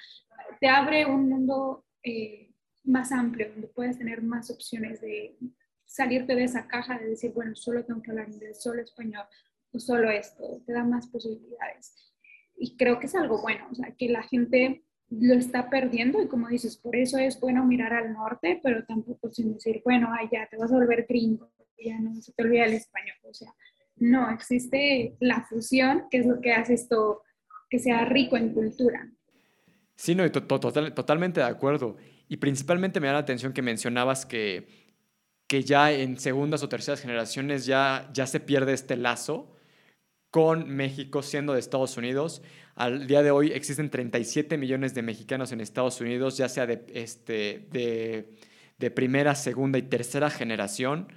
[0.60, 2.54] te abre un mundo eh,
[2.84, 5.38] más amplio, donde puedes tener más opciones de
[5.86, 9.26] salirte de esa caja de decir, bueno, solo tengo que hablar inglés, solo español,
[9.72, 12.14] o solo esto, te da más posibilidades.
[12.58, 14.84] Y creo que es algo bueno, o sea, que la gente
[15.20, 19.32] lo está perdiendo y como dices, por eso es bueno mirar al norte, pero tampoco
[19.32, 22.74] sin decir, bueno, ya te vas a volver gringo, ya no se te olvida el
[22.74, 23.54] español, o sea,
[23.98, 27.24] no, existe la fusión, que es lo que hace esto
[27.70, 29.10] que sea rico en cultura.
[29.96, 31.96] Sí, no, totalmente de acuerdo.
[32.28, 34.68] Y principalmente me da la atención que mencionabas que,
[35.48, 39.56] que ya en segundas o terceras generaciones ya, ya se pierde este lazo
[40.30, 42.42] con México siendo de Estados Unidos.
[42.76, 46.84] Al día de hoy existen 37 millones de mexicanos en Estados Unidos, ya sea de,
[46.94, 48.34] este, de,
[48.78, 51.08] de primera, segunda y tercera generación.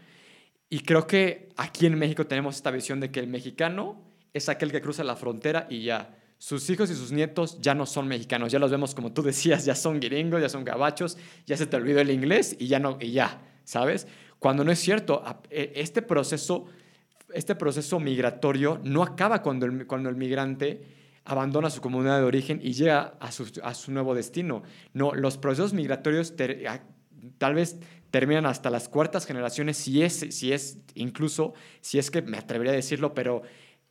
[0.70, 4.00] Y creo que aquí en México tenemos esta visión de que el mexicano
[4.32, 6.14] es aquel que cruza la frontera y ya.
[6.38, 9.64] Sus hijos y sus nietos ya no son mexicanos, ya los vemos como tú decías,
[9.64, 12.98] ya son gringos, ya son gabachos, ya se te olvidó el inglés y ya no,
[13.00, 14.06] y ya, ¿sabes?
[14.38, 16.66] Cuando no es cierto, e, este proceso,
[17.34, 20.97] este proceso migratorio no acaba cuando el, cuando el migrante
[21.28, 24.62] abandona su comunidad de origen y llega a su, a su nuevo destino.
[24.94, 26.34] No, los procesos migratorios
[27.36, 27.78] tal vez
[28.10, 32.72] terminan hasta las cuartas generaciones, si es, si es incluso, si es que me atrevería
[32.72, 33.42] a decirlo, pero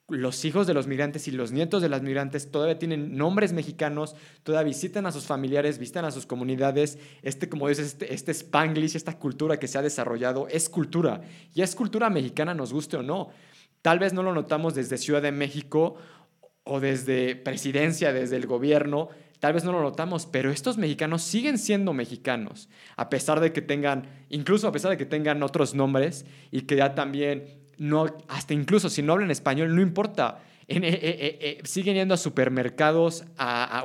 [0.10, 4.16] los hijos de los migrantes y los nietos de los migrantes todavía tienen nombres mexicanos,
[4.42, 6.98] todavía visitan a sus familiares, visitan a sus comunidades.
[7.22, 11.22] Este, como dices, este, este spanglish, esta cultura que se ha desarrollado, es cultura.
[11.54, 13.30] Y es cultura mexicana, nos guste o no.
[13.82, 15.98] Tal vez no lo notamos desde Ciudad de México
[16.68, 21.58] o desde presidencia, desde el gobierno, tal vez no lo notamos, pero estos mexicanos siguen
[21.58, 26.26] siendo mexicanos, a pesar de que tengan, incluso a pesar de que tengan otros nombres
[26.52, 27.46] y que ya también,
[27.78, 30.40] no, hasta incluso si no hablan español, no importa.
[30.70, 33.24] Eh, eh, eh, siguen yendo a supermercados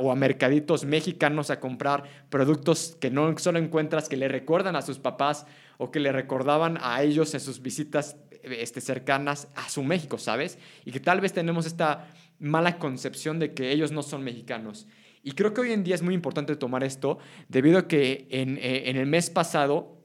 [0.00, 4.82] o a mercaditos mexicanos a comprar productos que no solo encuentras que le recuerdan a
[4.82, 5.46] sus papás
[5.78, 10.58] o que le recordaban a ellos en sus visitas este, cercanas a su México, ¿sabes?
[10.84, 12.08] Y que tal vez tenemos esta
[12.42, 14.86] mala concepción de que ellos no son mexicanos.
[15.22, 18.58] Y creo que hoy en día es muy importante tomar esto, debido a que en,
[18.58, 19.96] eh, en el mes pasado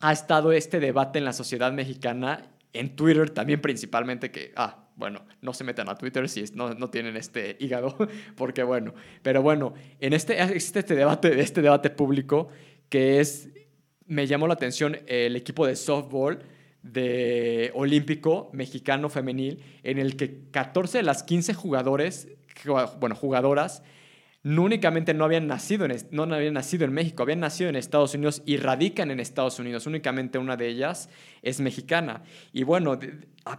[0.00, 5.24] ha estado este debate en la sociedad mexicana, en Twitter también principalmente, que, ah, bueno,
[5.40, 7.96] no se metan a Twitter si no, no tienen este hígado,
[8.36, 12.48] porque bueno, pero bueno, en este, existe este debate, este debate público
[12.90, 13.48] que es,
[14.04, 16.40] me llamó la atención el equipo de softball
[16.82, 22.28] de olímpico mexicano femenil, en el que 14 de las 15 jugadores,
[23.00, 23.82] bueno, jugadoras,
[24.42, 28.14] no únicamente no habían, nacido en, no habían nacido en México, habían nacido en Estados
[28.14, 29.86] Unidos y radican en Estados Unidos.
[29.86, 31.08] Únicamente una de ellas
[31.42, 32.24] es mexicana.
[32.52, 32.98] Y bueno,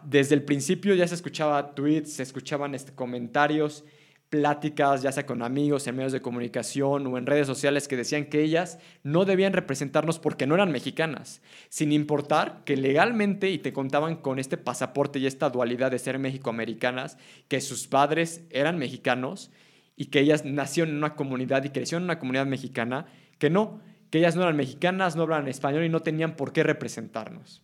[0.04, 3.86] desde el principio ya se escuchaba tweets, se escuchaban este, comentarios,
[4.34, 8.26] pláticas, ya sea con amigos, en medios de comunicación o en redes sociales que decían
[8.26, 13.74] que ellas no debían representarnos porque no eran mexicanas, sin importar que legalmente y te
[13.74, 19.52] contaban con este pasaporte y esta dualidad de ser mexicoamericanas, que sus padres eran mexicanos
[19.96, 23.06] y que ellas nacieron en una comunidad y crecieron en una comunidad mexicana,
[23.38, 26.64] que no, que ellas no eran mexicanas, no hablaban español y no tenían por qué
[26.64, 27.62] representarnos.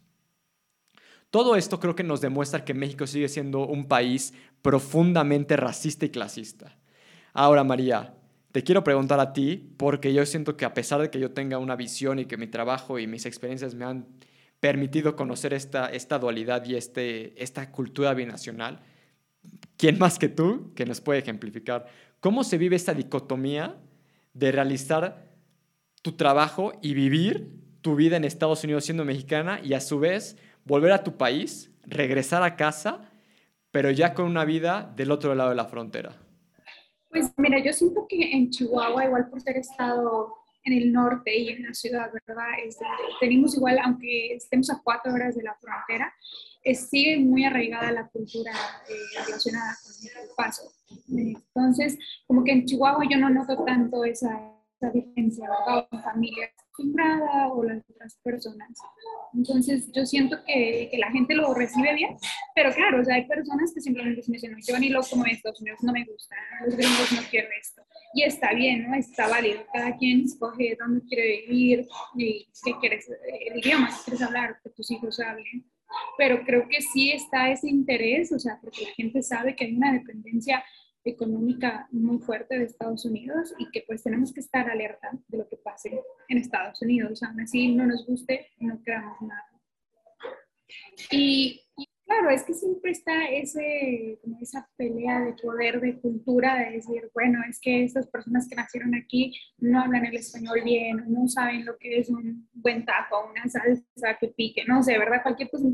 [1.31, 6.09] Todo esto creo que nos demuestra que México sigue siendo un país profundamente racista y
[6.09, 6.77] clasista.
[7.33, 8.15] Ahora, María,
[8.51, 11.57] te quiero preguntar a ti, porque yo siento que a pesar de que yo tenga
[11.57, 14.07] una visión y que mi trabajo y mis experiencias me han
[14.59, 18.81] permitido conocer esta, esta dualidad y este, esta cultura binacional,
[19.77, 21.85] ¿quién más que tú que nos puede ejemplificar
[22.19, 23.77] ¿Cómo se vive esta dicotomía
[24.33, 25.25] de realizar
[26.01, 30.37] tu trabajo y vivir tu vida en Estados Unidos siendo mexicana y a su vez
[30.65, 33.08] volver a tu país, regresar a casa,
[33.71, 36.15] pero ya con una vida del otro lado de la frontera?
[37.09, 41.49] Pues mira, yo siento que en Chihuahua, igual por ser estado en el norte y
[41.49, 42.49] en la ciudad, ¿verdad?
[43.19, 46.13] tenemos igual, aunque estemos a cuatro horas de la frontera,
[46.75, 48.51] sigue muy arraigada la cultura
[48.89, 48.93] eh,
[49.25, 50.71] relacionada con el paso.
[51.07, 54.29] Entonces, como que en Chihuahua yo no noto tanto esa,
[54.75, 55.87] esa diferencia, ¿verdad?
[55.91, 58.69] O familia acostumbrada o las otras personas.
[59.33, 62.15] Entonces, yo siento que, que, la gente lo recibe bien,
[62.55, 65.31] pero claro, o sea, hay personas que simplemente me dicen, yo ni lo como en
[65.31, 67.81] Estados Unidos, no me gusta, los gringos no quieren esto.
[68.13, 68.95] Y está bien, ¿no?
[68.95, 69.61] Está válido.
[69.71, 73.07] Cada quien escoge dónde quiere vivir y qué quieres,
[73.51, 75.65] el idioma que quieres hablar, que tus hijos hablen
[76.17, 79.75] pero creo que sí está ese interés, o sea, porque la gente sabe que hay
[79.75, 80.63] una dependencia
[81.03, 85.47] económica muy fuerte de Estados Unidos y que pues tenemos que estar alerta de lo
[85.47, 87.23] que pase en Estados Unidos.
[87.23, 89.45] Aún así no nos guste, no creamos nada.
[91.11, 96.55] Y, claro, Claro, es que siempre está ese, como esa pelea de poder, de cultura,
[96.55, 101.05] de decir, bueno, es que estas personas que nacieron aquí no hablan el español bien,
[101.07, 105.21] no saben lo que es un buen taco, una salsa que pique, no sé, ¿verdad?
[105.21, 105.65] Cualquier cosa.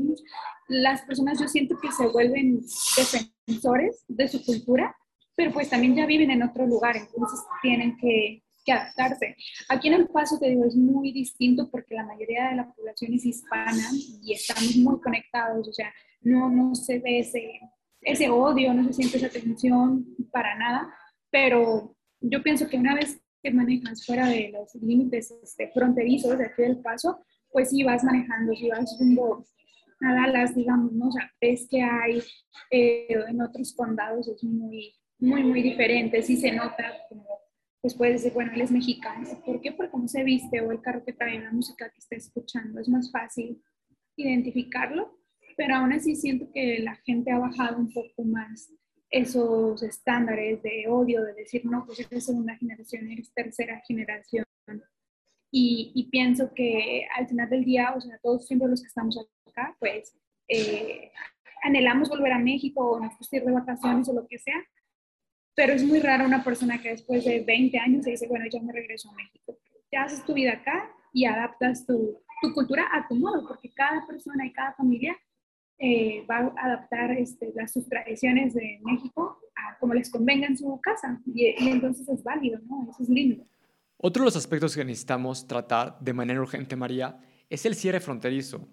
[0.68, 4.94] Las personas yo siento que se vuelven defensores de su cultura,
[5.36, 9.36] pero pues también ya viven en otro lugar, entonces tienen que, adaptarse.
[9.68, 13.14] Aquí en El Paso, te digo, es muy distinto porque la mayoría de la población
[13.14, 13.90] es hispana
[14.24, 17.60] y estamos muy conectados, o sea, no, no se ve ese,
[18.00, 20.92] ese odio, no se siente esa tensión para nada,
[21.30, 26.46] pero yo pienso que una vez que manejas fuera de los límites este, fronterizos de
[26.46, 27.20] aquí del paso,
[27.52, 29.46] pues sí vas manejando, si vas rumbo
[30.00, 31.08] a Dallas, digamos, ¿no?
[31.08, 32.20] O sea, ves que hay
[32.70, 37.26] eh, en otros condados es muy, muy, muy diferente, sí se nota como,
[37.80, 39.72] pues puedes decir, bueno, él es mexicano, ¿por qué?
[39.72, 42.88] Porque cómo se viste o el carro que trae, la música que está escuchando, es
[42.88, 43.62] más fácil
[44.16, 45.16] identificarlo
[45.56, 48.70] pero aún así siento que la gente ha bajado un poco más
[49.08, 54.44] esos estándares de odio, de decir, no, pues es segunda generación, es tercera generación.
[55.50, 59.16] Y, y, pienso que al final del día, o sea, todos siempre los que estamos
[59.46, 60.14] acá, pues
[60.48, 61.10] eh,
[61.62, 64.60] anhelamos volver a México o nos ir de vacaciones o lo que sea,
[65.56, 68.60] pero es muy raro una persona que después de 20 años se dice, bueno, ya
[68.60, 69.58] me regreso a México.
[69.90, 74.06] Ya haces tu vida acá y adaptas tu, tu cultura a tu modo, porque cada
[74.06, 75.16] persona y cada familia
[75.78, 80.58] eh, va a adaptar este, las, sus tradiciones de México a como les convenga en
[80.58, 81.22] su casa.
[81.24, 82.88] Y, entonces es válido, ¿no?
[82.90, 83.42] Eso es lindo.
[83.96, 88.68] Otro de los aspectos que necesitamos tratar de manera urgente, María, es el cierre fronterizo,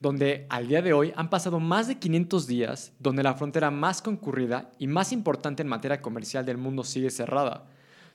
[0.00, 4.00] donde al día de hoy han pasado más de 500 días donde la frontera más
[4.00, 7.66] concurrida y más importante en materia comercial del mundo sigue cerrada,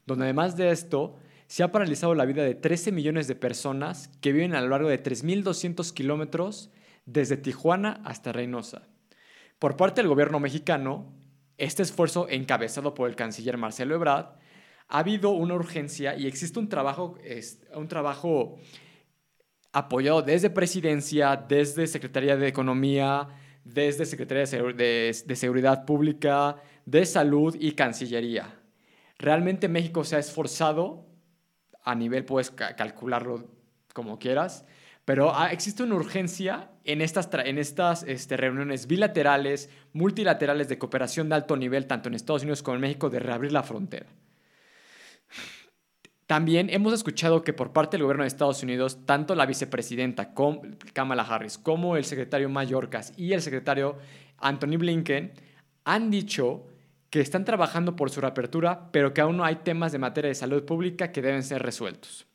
[0.08, 1.16] donde además de esto
[1.48, 4.90] se ha paralizado la vida de 13 millones de personas que viven a lo largo
[4.90, 6.72] de 3.200 kilómetros
[7.06, 8.82] desde Tijuana hasta Reynosa.
[9.60, 11.14] Por parte del gobierno mexicano,
[11.60, 14.38] este esfuerzo encabezado por el canciller Marcelo Ebrard,
[14.88, 17.18] ha habido una urgencia y existe un trabajo,
[17.76, 18.58] un trabajo
[19.76, 23.28] apoyado desde Presidencia, desde Secretaría de Economía,
[23.66, 28.56] desde Secretaría de, Seguridad Pública, de Salud y Cancillería.
[29.20, 31.06] Realmente México se ha esforzado,
[31.84, 33.50] a nivel puedes calcularlo
[33.94, 34.66] como quieras,
[35.04, 41.36] pero existe una urgencia en estas, en estas este, reuniones bilaterales, multilaterales de cooperación de
[41.36, 44.06] alto nivel, tanto en Estados Unidos como en México, de reabrir la frontera.
[46.28, 50.34] También hemos escuchado que por parte del gobierno de Estados Unidos, tanto la vicepresidenta
[50.94, 53.98] Kamala Harris como el secretario Mayorkas y el secretario
[54.40, 55.34] Anthony Blinken
[55.84, 56.66] han dicho
[57.12, 60.36] que están trabajando por su reapertura, pero que aún no hay temas de materia de
[60.36, 62.26] salud pública que deben ser resueltos.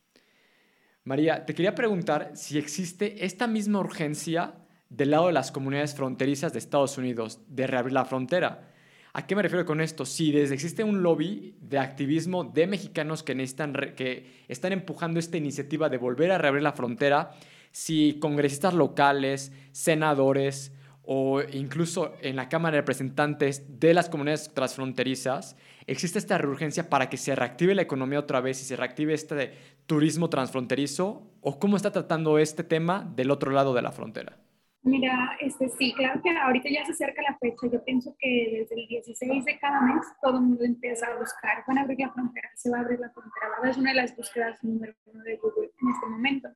[1.03, 4.55] María, te quería preguntar si existe esta misma urgencia
[4.89, 8.70] del lado de las comunidades fronterizas de Estados Unidos de reabrir la frontera.
[9.13, 10.07] ¿A qué me refiero con esto?
[10.07, 15.89] Si existe un lobby de activismo de mexicanos que, necesitan que están empujando esta iniciativa
[15.89, 17.33] de volver a reabrir la frontera,
[17.73, 25.57] si congresistas locales, senadores o incluso en la Cámara de Representantes de las comunidades transfronterizas
[25.89, 29.53] existe esta urgencia para que se reactive la economía otra vez y se reactive este
[29.87, 31.27] turismo transfronterizo?
[31.41, 34.37] ¿O cómo está tratando este tema del otro lado de la frontera?
[34.83, 37.67] Mira, este, sí, claro que ahorita ya se acerca la fecha.
[37.71, 41.65] Yo pienso que desde el 16 de cada mes todo el mundo empieza a buscar,
[41.67, 43.49] van a abrir la frontera, se va a abrir la frontera.
[43.51, 43.71] ¿verdad?
[43.71, 46.49] Es una de las búsquedas número uno de Google en este momento.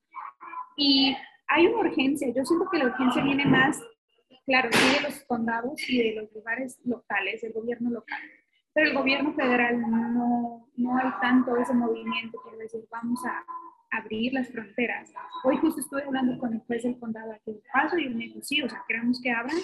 [0.76, 1.16] Y
[1.48, 2.28] hay una urgencia.
[2.28, 3.78] Yo siento que la urgencia viene más,
[4.46, 8.20] claro, de los condados y de los lugares locales, del gobierno local
[8.74, 13.44] pero el gobierno federal no, no hay tanto ese movimiento, quiero decir, vamos a
[13.96, 15.12] abrir las fronteras.
[15.44, 18.40] Hoy justo estuve hablando con el juez del condado aquí de Paso y me dijo,
[18.42, 19.56] sí, o sea, queremos que abran,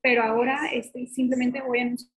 [0.00, 2.12] pero ahora este, simplemente voy a anunciar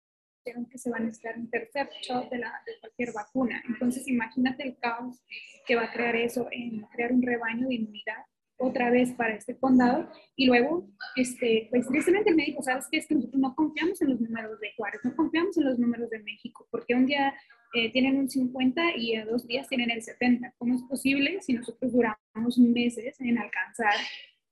[0.70, 3.64] que se va a necesitar un tercer shot de, la, de cualquier vacuna.
[3.68, 5.24] Entonces, imagínate el caos
[5.66, 8.26] que va a crear eso en crear un rebaño de inmunidad
[8.58, 12.98] otra vez para este condado y luego, este, pues tristemente me dijo, ¿sabes qué?
[12.98, 16.10] Es que nosotros no confiamos en los números de Juárez, no confiamos en los números
[16.10, 17.34] de México, porque un día
[17.74, 20.54] eh, tienen un 50 y a dos días tienen el 70.
[20.58, 23.94] ¿Cómo es posible si nosotros duramos meses en alcanzar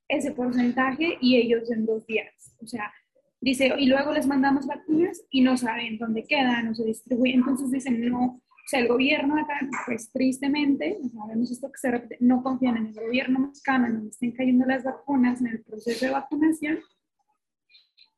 [0.08, 2.56] ese porcentaje y ellos en dos días?
[2.62, 2.92] O sea,
[3.40, 7.72] dice, y luego les mandamos vacunas y no saben dónde quedan o se distribuyen, entonces
[7.72, 8.42] dicen, no,
[8.72, 12.94] sea, el gobierno acá, pues tristemente, sabemos esto que se repite, no confían en el
[12.94, 16.80] gobierno mexicano, en donde estén cayendo las vacunas, en el proceso de vacunación,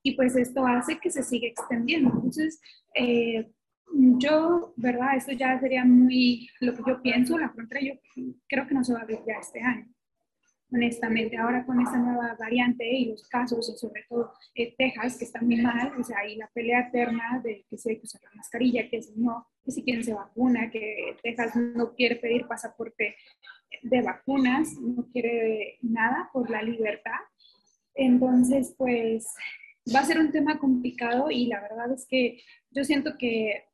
[0.03, 2.11] y pues esto hace que se siga extendiendo.
[2.13, 2.61] Entonces,
[2.93, 3.51] eh,
[3.93, 5.15] yo, ¿verdad?
[5.15, 7.93] Esto ya sería muy lo que yo pienso, la frontera yo
[8.47, 9.87] creo que no se va a abrir ya este año.
[10.71, 11.37] honestamente.
[11.37, 15.39] Ahora con esta nueva variante y los casos, y sobre todo eh, Texas, que está
[15.41, 18.31] muy mal, o sea, y la pelea eterna de que si hay que usar la
[18.35, 23.15] mascarilla, que si no, que si quién se vacuna, que Texas no quiere pedir pasaporte
[23.83, 27.19] de vacunas, no quiere nada por la libertad.
[27.93, 29.27] Entonces, pues
[29.93, 32.41] va a ser un tema complicado y la verdad es que
[32.71, 33.65] yo siento que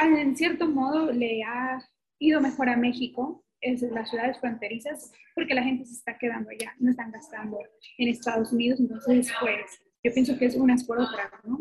[0.00, 1.78] en cierto modo le ha
[2.18, 6.74] ido mejor a México, en las ciudades fronterizas, porque la gente se está quedando allá,
[6.78, 7.58] no están gastando
[7.98, 11.58] en Estados Unidos, entonces pues yo pienso que es unas por otras, ¿no?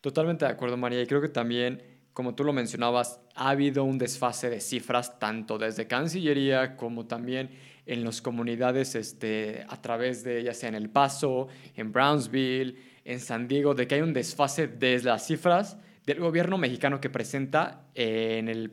[0.00, 1.82] Totalmente de acuerdo, María, y creo que también,
[2.12, 7.50] como tú lo mencionabas, ha habido un desfase de cifras tanto desde Cancillería como también
[7.86, 13.20] en las comunidades este, a través de, ya sea en El Paso, en Brownsville, en
[13.20, 15.76] San Diego, de que hay un desfase de las cifras
[16.06, 18.72] del gobierno mexicano que presenta en el,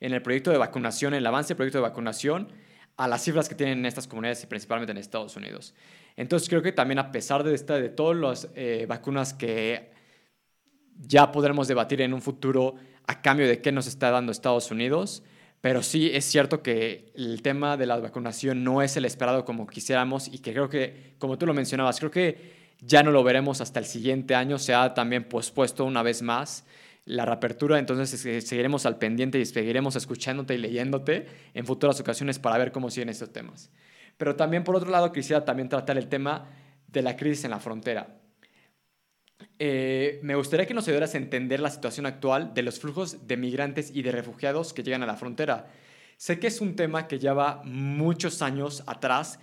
[0.00, 2.48] en el proyecto de vacunación, en el avance del proyecto de vacunación,
[2.96, 5.74] a las cifras que tienen en estas comunidades y principalmente en Estados Unidos.
[6.16, 9.90] Entonces creo que también a pesar de, esta, de todas las eh, vacunas que
[10.98, 12.76] ya podremos debatir en un futuro
[13.06, 15.22] a cambio de qué nos está dando Estados Unidos,
[15.60, 19.66] pero sí es cierto que el tema de la vacunación no es el esperado como
[19.66, 23.60] quisiéramos y que creo que, como tú lo mencionabas, creo que ya no lo veremos
[23.60, 26.64] hasta el siguiente año, se ha también pospuesto una vez más
[27.06, 32.58] la reapertura, entonces seguiremos al pendiente y seguiremos escuchándote y leyéndote en futuras ocasiones para
[32.58, 33.70] ver cómo siguen estos temas.
[34.16, 36.48] Pero también, por otro lado, quisiera también tratar el tema
[36.88, 38.18] de la crisis en la frontera.
[39.58, 43.36] Eh, me gustaría que nos ayudaras a entender la situación actual de los flujos de
[43.36, 45.68] migrantes y de refugiados que llegan a la frontera.
[46.16, 49.38] Sé que es un tema que lleva muchos años atrás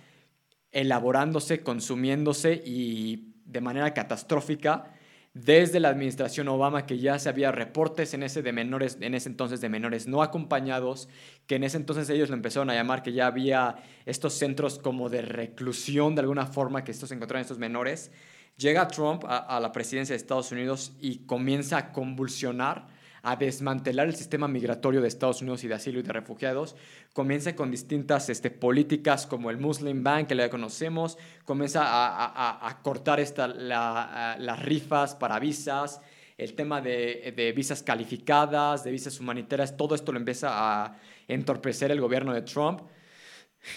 [0.74, 4.92] elaborándose, consumiéndose y de manera catastrófica
[5.32, 9.28] desde la administración Obama que ya se había reportes en ese de menores en ese
[9.28, 11.08] entonces de menores no acompañados
[11.48, 15.08] que en ese entonces ellos lo empezaron a llamar que ya había estos centros como
[15.08, 18.12] de reclusión de alguna forma que estos encontraron estos menores.
[18.56, 22.86] Llega Trump a, a la presidencia de Estados Unidos y comienza a convulsionar
[23.24, 26.76] a desmantelar el sistema migratorio de Estados Unidos y de asilo y de refugiados.
[27.14, 31.16] Comienza con distintas este, políticas como el Muslim Ban, que ya conocemos,
[31.46, 36.02] comienza a, cortar esta, las rifas para visas,
[36.36, 41.90] el tema de, de, visas calificadas, de visas humanitarias, todo esto lo empieza a entorpecer
[41.90, 42.82] el gobierno de Trump.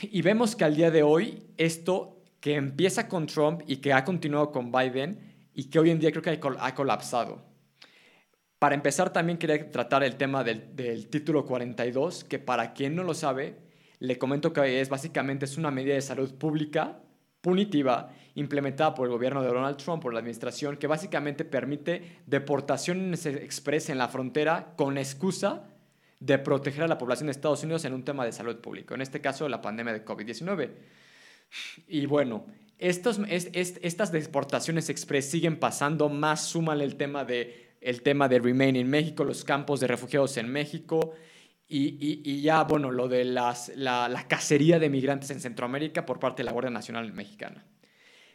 [0.01, 4.03] Y vemos que al día de hoy esto que empieza con Trump y que ha
[4.03, 7.56] continuado con Biden y que hoy en día creo que ha colapsado.
[8.59, 13.13] Para empezar, también quería tratar el tema del, título 42, que para quien no lo
[13.13, 13.55] sabe,
[13.99, 16.99] le comento que es básicamente es una medida de salud pública
[17.41, 23.25] punitiva implementada por el gobierno de Donald Trump, por la administración, que básicamente permite deportaciones
[23.27, 25.63] express en la frontera con excusa
[26.19, 29.01] de proteger a la población de Estados Unidos en un tema de salud pública, en
[29.01, 30.71] este caso la pandemia de COVID-19.
[31.87, 32.45] Y bueno,
[32.79, 38.89] estas deportaciones express siguen pasando, más súmale el tema de el tema de Remain en
[38.89, 41.13] México, los campos de refugiados en México
[41.69, 46.45] y, ya, bueno, lo de las, la, cacería de migrantes en Centroamérica por parte de
[46.45, 47.65] la Guardia Nacional Mexicana.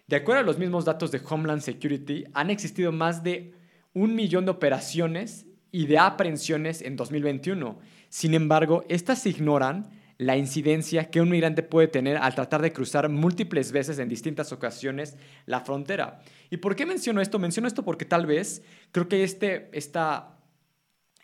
[0.06, 3.54] De acuerdo a los mismos datos de Homeland Security, han existido más de
[3.94, 7.78] un millón de operaciones y de aprehensiones en 2021.
[8.10, 9.88] Sin embargo, estas ignoran
[10.18, 14.52] la incidencia que un migrante puede tener al tratar de cruzar múltiples veces en distintas
[14.52, 16.20] ocasiones la frontera.
[16.50, 17.38] ¿Y por qué menciono esto?
[17.38, 20.38] Menciono esto porque tal vez creo que este, esta,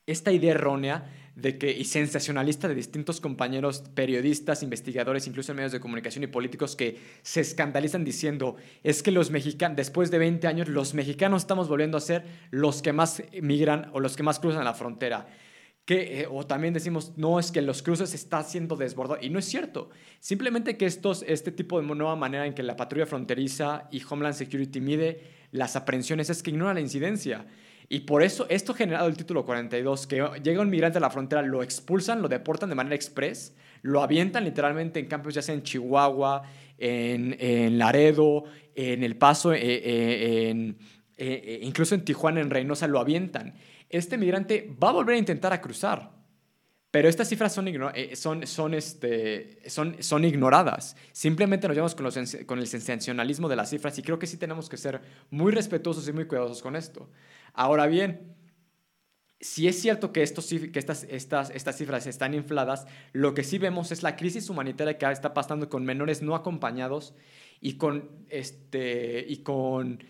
[0.07, 5.71] esta idea errónea de que, y sensacionalista de distintos compañeros periodistas, investigadores, incluso en medios
[5.71, 10.49] de comunicación y políticos que se escandalizan diciendo, es que los mexicanos, después de 20
[10.49, 14.41] años, los mexicanos estamos volviendo a ser los que más migran o los que más
[14.41, 15.29] cruzan la frontera.
[15.91, 19.21] Eh, o también decimos, no, es que los cruces está siendo desbordado.
[19.23, 19.89] Y no es cierto.
[20.21, 24.35] Simplemente que estos, este tipo de nueva manera en que la patrulla fronteriza y Homeland
[24.35, 27.47] Security mide las aprehensiones es que ignora la incidencia.
[27.89, 31.41] Y por eso esto generado el título 42, que llega un migrante a la frontera,
[31.41, 35.63] lo expulsan, lo deportan de manera express, lo avientan literalmente en campos ya sea en
[35.63, 36.43] Chihuahua,
[36.77, 39.59] en, Laredo, en El Paso, eh,
[41.17, 43.55] eh, incluso en Tijuana, en Reynosa, lo avientan
[43.89, 46.19] este migrante va a volver a intentar a cruzar.
[46.91, 50.97] Pero estas cifras son, eh, son, son, este, son, son ignoradas.
[51.13, 52.11] Simplemente nos llevamos con,
[52.47, 56.09] con el sensacionalismo de las cifras y creo que sí tenemos que ser muy respetuosos
[56.09, 57.11] y muy cuidadosos con esto.
[57.53, 58.35] Ahora bien,
[59.41, 63.59] si es cierto que, estos, que estas, estas, estas cifras están infladas, lo que sí
[63.59, 67.15] vemos es la crisis humanitaria que está pasando con menores no acompañados
[67.61, 70.03] y con, este, y con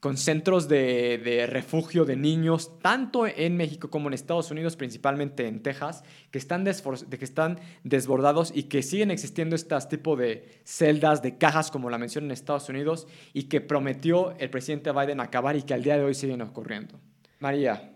[0.00, 5.62] con centros de, refugio de niños, tanto en México como en Estados Unidos, principalmente en
[5.62, 11.38] Texas, que están, que están desbordados y que siguen existiendo estas tipo de celdas, de
[11.38, 15.62] cajas, como la mencioné en Estados Unidos, y que prometió el presidente Biden acabar y
[15.62, 17.00] que al día de hoy siguen ocurriendo.
[17.38, 17.92] María,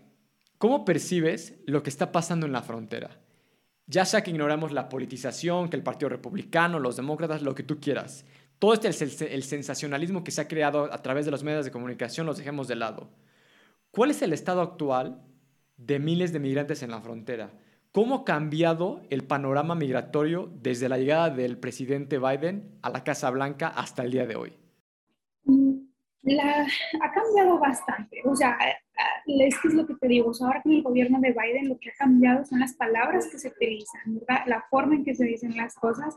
[0.57, 3.19] ¿cómo percibes lo que está pasando en la frontera?
[3.87, 7.79] Ya sea que ignoramos la politización, que el Partido Republicano, los demócratas, lo que tú
[7.79, 8.25] quieras
[8.61, 8.89] todo este
[9.33, 12.67] el, sensacionalismo que se ha creado a través de los medios de comunicación los dejemos
[12.67, 13.09] de lado.
[13.89, 15.19] ¿Cuál es el estado actual
[15.77, 17.49] de miles de migrantes en la frontera?
[17.91, 23.31] ¿Cómo ha cambiado el panorama migratorio desde la llegada del presidente Biden a la Casa
[23.31, 24.53] Blanca hasta el día de hoy?
[25.45, 25.77] Mm,
[27.01, 28.21] ha cambiado bastante.
[28.25, 28.59] O sea,
[29.25, 30.31] es que es lo que te digo.
[30.39, 33.47] ahora con el gobierno de Biden lo que ha cambiado son las palabras que se
[33.47, 36.15] utilizan, la forma en que se dicen las cosas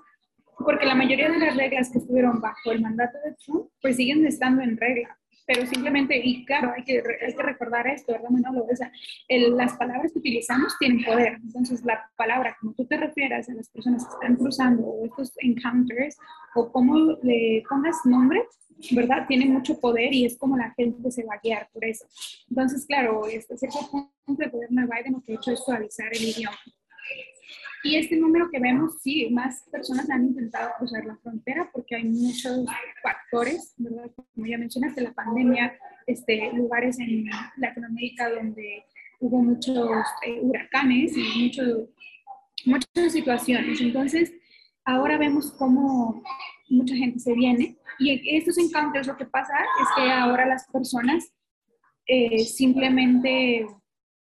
[0.58, 4.26] porque la mayoría de las reglas que estuvieron bajo el mandato de Trump, pues siguen
[4.26, 5.16] estando en regla.
[5.46, 8.64] Pero simplemente, y claro, hay que, hay que recordar esto, ¿verdad, Manolo?
[8.64, 8.90] O sea,
[9.28, 11.34] las palabras que utilizamos tienen poder.
[11.42, 15.32] Entonces, la palabra, como tú te refieras a las personas que están cruzando o estos
[15.38, 16.16] encounters,
[16.54, 18.42] o cómo le pongas nombre,
[18.92, 19.26] ¿verdad?
[19.28, 22.06] Tiene mucho poder y es como la gente se va a guiar por eso.
[22.48, 23.78] Entonces, claro, este cierto
[24.24, 26.56] punto el gobierno de Biden lo que ha hecho es suavizar el idioma.
[27.82, 32.04] Y este número que vemos, sí, más personas han intentado cruzar la frontera porque hay
[32.04, 32.66] muchos
[33.02, 34.10] factores, ¿verdad?
[34.34, 35.76] Como ya mencionaste, la pandemia,
[36.06, 37.26] este, lugares en
[37.56, 38.84] Latinoamérica donde
[39.20, 41.90] hubo muchos eh, huracanes y mucho,
[42.64, 43.80] muchas situaciones.
[43.80, 44.32] Entonces,
[44.84, 46.22] ahora vemos cómo
[46.70, 51.32] mucha gente se viene y estos encuentros lo que pasa es que ahora las personas
[52.06, 53.66] eh, simplemente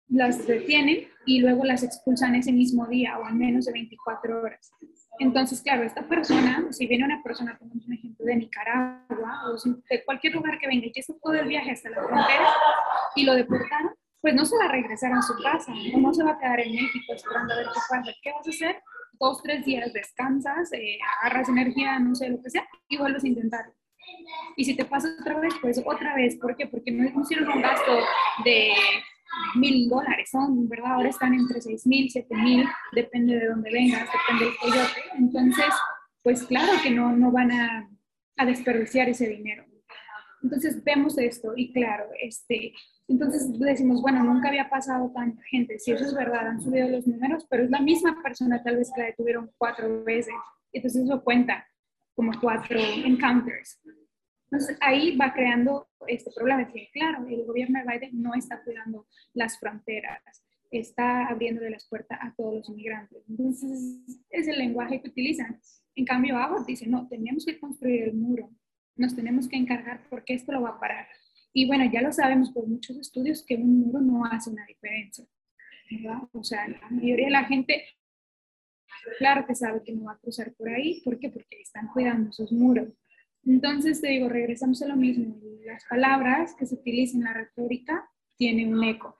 [0.07, 4.71] las detienen y luego las expulsan ese mismo día o en menos de 24 horas.
[5.19, 10.03] Entonces, claro, esta persona, si viene una persona, como un ejemplo de Nicaragua o de
[10.05, 12.47] cualquier lugar que venga y hizo todo el viaje hasta la frontera
[13.15, 16.23] y lo deportaron, pues no se va a regresar a su casa, no, no se
[16.23, 18.11] va a quedar en México esperando a ver qué pasa.
[18.21, 18.81] ¿Qué vas a hacer?
[19.19, 23.27] Dos, tres días descansas, eh, agarras energía, no sé, lo que sea, y vuelves a
[23.27, 23.73] intentarlo.
[24.55, 26.35] Y si te pasa otra vez, pues otra vez.
[26.37, 26.67] ¿Por qué?
[26.67, 27.99] Porque no hicieron un gasto
[28.43, 28.73] de
[29.55, 30.93] mil dólares son, ¿verdad?
[30.93, 35.01] Ahora están entre seis mil, siete mil, depende de dónde vengas, depende del coyote.
[35.17, 35.73] Entonces,
[36.21, 37.89] pues claro que no, no van a,
[38.37, 39.65] a desperdiciar ese dinero.
[40.41, 42.73] Entonces vemos esto y claro, este,
[43.07, 47.07] entonces decimos, bueno, nunca había pasado tanta gente, si eso es verdad, han subido los
[47.07, 50.33] números, pero es la misma persona tal vez que la detuvieron cuatro veces,
[50.73, 51.65] entonces eso cuenta
[52.13, 53.79] como cuatro encounters.
[54.53, 59.07] Entonces ahí va creando este problema, que claro, el gobierno de Biden no está cuidando
[59.33, 60.21] las fronteras,
[60.69, 63.23] está abriendo las puertas a todos los inmigrantes.
[63.27, 65.59] Entonces es el lenguaje que utilizan.
[65.95, 68.51] En cambio, Abbott dice, no, tenemos que construir el muro,
[68.95, 71.07] nos tenemos que encargar porque esto lo va a parar.
[71.51, 75.25] Y bueno, ya lo sabemos por muchos estudios que un muro no hace una diferencia.
[76.31, 77.85] O sea, la mayoría de la gente,
[79.17, 81.01] claro que sabe que no va a cruzar por ahí.
[81.03, 81.31] ¿Por qué?
[81.31, 82.89] Porque están cuidando esos muros.
[83.45, 85.35] Entonces, te digo, regresamos a lo mismo.
[85.65, 89.19] Las palabras que se utilizan en la retórica tienen un eco.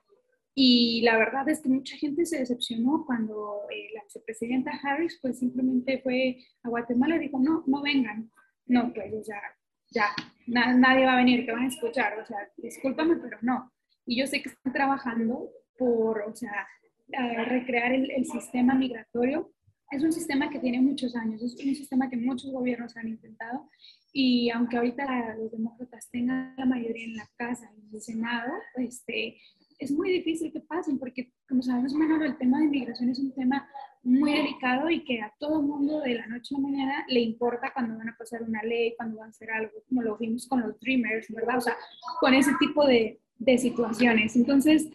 [0.54, 5.40] Y la verdad es que mucha gente se decepcionó cuando eh, la vicepresidenta Harris pues
[5.40, 8.30] simplemente fue a Guatemala y dijo, no, no vengan.
[8.66, 9.40] No, pues ya,
[9.90, 10.06] ya,
[10.46, 12.18] nadie va a venir, te van a escuchar.
[12.18, 13.72] O sea, discúlpame, pero no.
[14.06, 16.66] Y yo sé que están trabajando por, o sea,
[17.46, 19.52] recrear el, el sistema migratorio.
[19.90, 23.68] Es un sistema que tiene muchos años, es un sistema que muchos gobiernos han intentado
[24.12, 28.52] y aunque ahorita los demócratas tengan la mayoría en la casa y en el Senado,
[28.76, 29.36] este,
[29.78, 33.32] es muy difícil que pasen, porque como sabemos, Manolo, el tema de inmigración es un
[33.32, 33.68] tema
[34.02, 37.72] muy delicado y que a todo mundo de la noche a la mañana le importa
[37.72, 40.60] cuando van a pasar una ley, cuando van a hacer algo, como lo vimos con
[40.60, 41.58] los Dreamers, ¿verdad?
[41.58, 41.76] O sea,
[42.20, 44.36] con ese tipo de, de situaciones.
[44.36, 44.88] Entonces,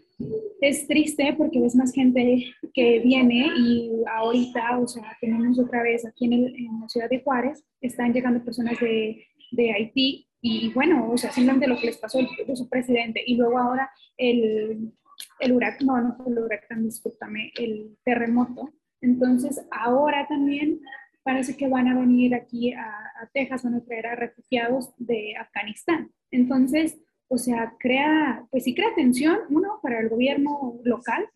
[0.61, 6.05] es triste porque ves más gente que viene y ahorita, o sea, tenemos otra vez
[6.05, 6.43] aquí en,
[6.82, 11.67] la ciudad de Juárez, están llegando personas de, de, Haití y bueno, o sea, simplemente
[11.67, 14.91] lo que les pasó a su presidente y luego ahora el,
[15.39, 18.74] el huracán, no, no fue el huracán, discúlpame, el terremoto.
[19.01, 20.82] Entonces, ahora también
[21.24, 22.86] parece que van a venir aquí a,
[23.22, 26.11] a Texas, van a traer a refugiados de Afganistán.
[26.32, 26.97] Entonces,
[27.30, 31.27] o sea, crea, pues sí crea tensión, uno, para el gobierno local,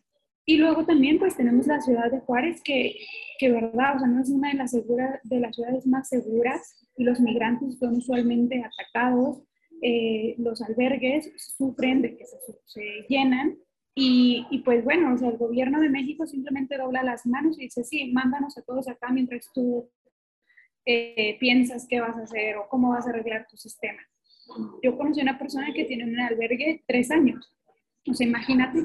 [0.44, 2.96] y luego también pues tenemos la ciudad de Juárez, que,
[3.38, 6.86] que verdad, o sea, no es una de las, seguras, de las ciudades más seguras,
[6.96, 9.42] y los migrantes son usualmente atacados,
[9.80, 13.56] eh, los albergues sufren de que se, se llenan,
[13.96, 17.64] y, y, pues bueno, o sea, el gobierno de México simplemente dobla las manos y
[17.64, 19.88] dice, sí, mándanos a todos acá mientras tú
[20.84, 24.00] eh, piensas qué vas a hacer o cómo vas a arreglar tu sistema.
[24.82, 27.52] Yo conocí a una persona que tiene un albergue tres años.
[28.08, 28.82] O sea, imagínate.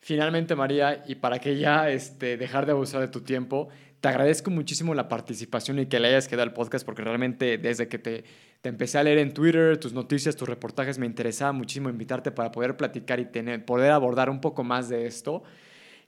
[0.00, 3.68] Finalmente, María, y para que ya este, dejar de abusar de tu tiempo,
[4.00, 7.86] te agradezco muchísimo la participación y que le hayas quedado al podcast porque realmente desde
[7.86, 8.24] que te,
[8.60, 12.50] te, empecé a leer en Twitter, tus noticias, tus reportajes, me interesaba muchísimo invitarte para
[12.50, 15.44] poder platicar y tener, poder abordar un poco más de esto.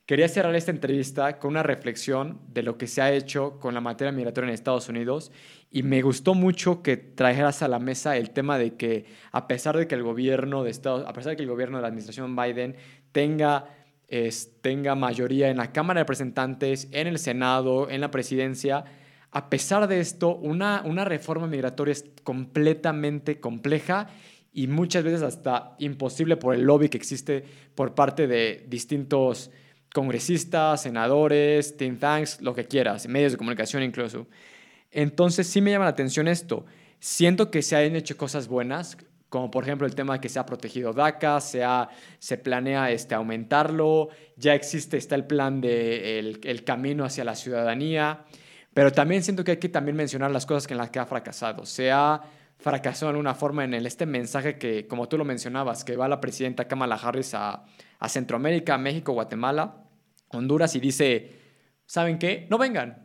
[0.07, 3.81] Quería cerrar esta entrevista con una reflexión de lo que se ha hecho con la
[3.81, 5.33] materia migratoria en Estados Unidos
[5.71, 9.79] y me gustó mucho que trajeras a la mesa el tema de que a pesar
[9.79, 12.37] de que el gobierno de Estados, a pesar de que el gobierno de la administración
[12.37, 12.77] Biden
[13.13, 13.67] tenga
[14.61, 18.85] tenga mayoría en la Cámara de Representantes, en el Senado, en la presidencia.
[19.31, 24.09] A pesar de esto, una, una reforma migratoria es completamente compleja
[24.53, 27.45] y muchas veces hasta imposible por el lobby que existe
[27.75, 29.51] por parte de distintos
[29.95, 34.27] congresistas, senadores, think tanks, lo que quieras, medios de comunicación incluso.
[34.91, 36.67] Entonces sí me llama la atención esto.
[36.99, 40.41] Siento que se han hecho cosas buenas, como por ejemplo el tema de que se
[40.41, 41.63] ha protegido DACA, se,
[42.19, 48.25] se planea este, aumentarlo, ya existe, está el plan de el, camino hacia la ciudadanía,
[48.75, 51.67] pero también siento que hay que también mencionar las cosas en las que ha fracasado.
[51.67, 52.21] Se ha
[52.59, 56.09] fracasado de alguna forma en el, este mensaje que, como tú lo mencionabas, que va
[56.09, 57.65] la presidenta Kamala Harris a,
[58.05, 59.85] a Centroamérica, México, Guatemala,
[60.29, 61.33] Honduras y dice,
[61.87, 62.47] ¿saben qué?
[62.51, 63.05] No vengan,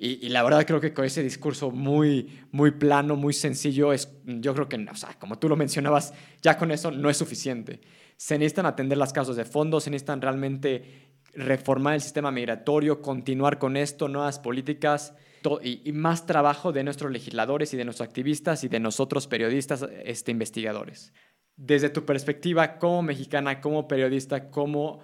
[0.00, 4.54] y, la verdad creo que con ese discurso muy, muy plano, muy sencillo, es, yo
[4.54, 7.80] creo que, o sea, como tú lo mencionabas, ya con eso no es suficiente.
[8.16, 13.58] Se necesitan atender las causas de fondo, se necesitan realmente reformar el sistema migratorio, continuar
[13.58, 15.14] con esto, nuevas políticas
[15.62, 20.30] y, más trabajo de nuestros legisladores y de nuestros activistas y de nosotros periodistas, este,
[20.30, 21.12] investigadores.
[21.58, 25.00] Desde tu perspectiva como mexicana, como periodista, como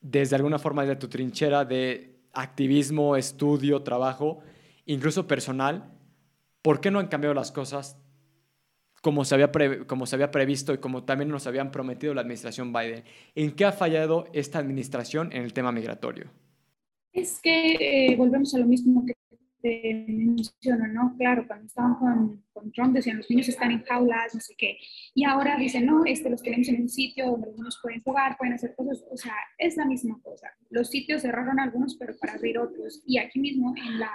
[0.00, 4.38] desde alguna forma de tu trinchera de activismo, estudio, trabajo,
[4.84, 5.92] incluso personal,
[6.62, 7.98] ¿por qué no han cambiado las cosas
[9.02, 9.50] como se había,
[9.86, 13.02] como se había previsto y como también nos habían prometido la administración Biden?
[13.34, 16.30] ¿En qué ha fallado esta administración en el tema migratorio?
[17.12, 19.14] Es que eh, volvemos a lo mismo que
[19.62, 21.14] menciono, ¿no?
[21.16, 24.78] Claro, cuando estaban con, con, Trump decían los niños están en jaulas, no sé qué,
[25.14, 28.36] y ahora dicen, no, este, los tenemos en un sitio donde los niños pueden jugar,
[28.36, 30.48] pueden hacer cosas, o sea, es la misma cosa.
[30.70, 34.10] Los sitios cerraron algunos, pero para abrir otros, y aquí mismo en la,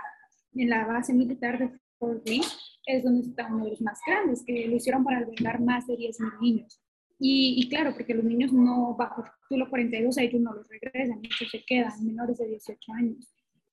[0.54, 2.42] en la base militar de Fort Lee
[2.86, 5.96] es donde está uno de los más grandes, que lo hicieron para albergar más de
[5.96, 6.82] 10.000 niños.
[7.20, 11.52] Y, y, claro, porque los niños no, bajo título 42, ellos no los regresan, ellos
[11.52, 13.32] se quedan menores de 18 años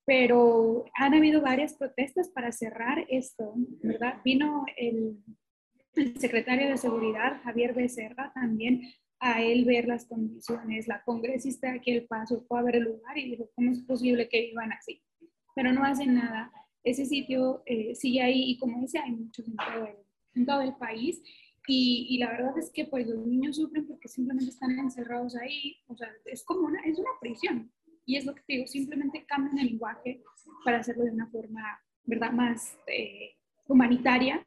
[0.08, 3.52] pero han habido varias protestas para cerrar esto,
[3.82, 4.22] ¿verdad?
[4.24, 5.18] Vino el,
[6.18, 8.80] secretario de Seguridad, Javier Becerra, también
[9.20, 10.88] a él ver las condiciones.
[10.88, 14.30] La congresista aquí el paso fue a ver el lugar y dijo, ¿cómo es posible
[14.30, 15.02] que vivan así?
[15.54, 16.50] Pero no hacen nada.
[16.82, 19.96] Ese sitio eh, sigue ahí y como dice, hay muchos en todo el,
[20.36, 21.20] en todo el país.
[21.66, 25.76] Y, y, la verdad es que pues los niños sufren porque simplemente están encerrados ahí.
[25.88, 27.70] O sea, es como una, es una prisión.
[28.08, 30.22] Y es lo que te digo, simplemente cambian el lenguaje
[30.64, 33.36] para hacerlo de una forma, ¿verdad?, más eh,
[33.66, 34.42] humanitaria,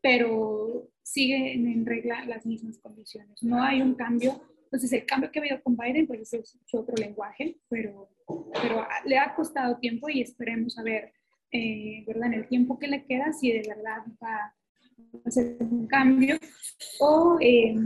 [0.00, 3.40] pero siguen en regla las mismas condiciones.
[3.40, 4.42] No hay un cambio.
[4.64, 8.08] Entonces, el cambio que ha habido con Biden, pues es, otro lenguaje, pero,
[8.60, 11.12] pero le ha costado tiempo y esperemos a ver,
[11.52, 14.54] eh, ¿verdad?, en el tiempo que le queda, si de verdad va a
[15.24, 16.36] hacer un cambio
[16.98, 17.38] o...
[17.40, 17.76] Eh,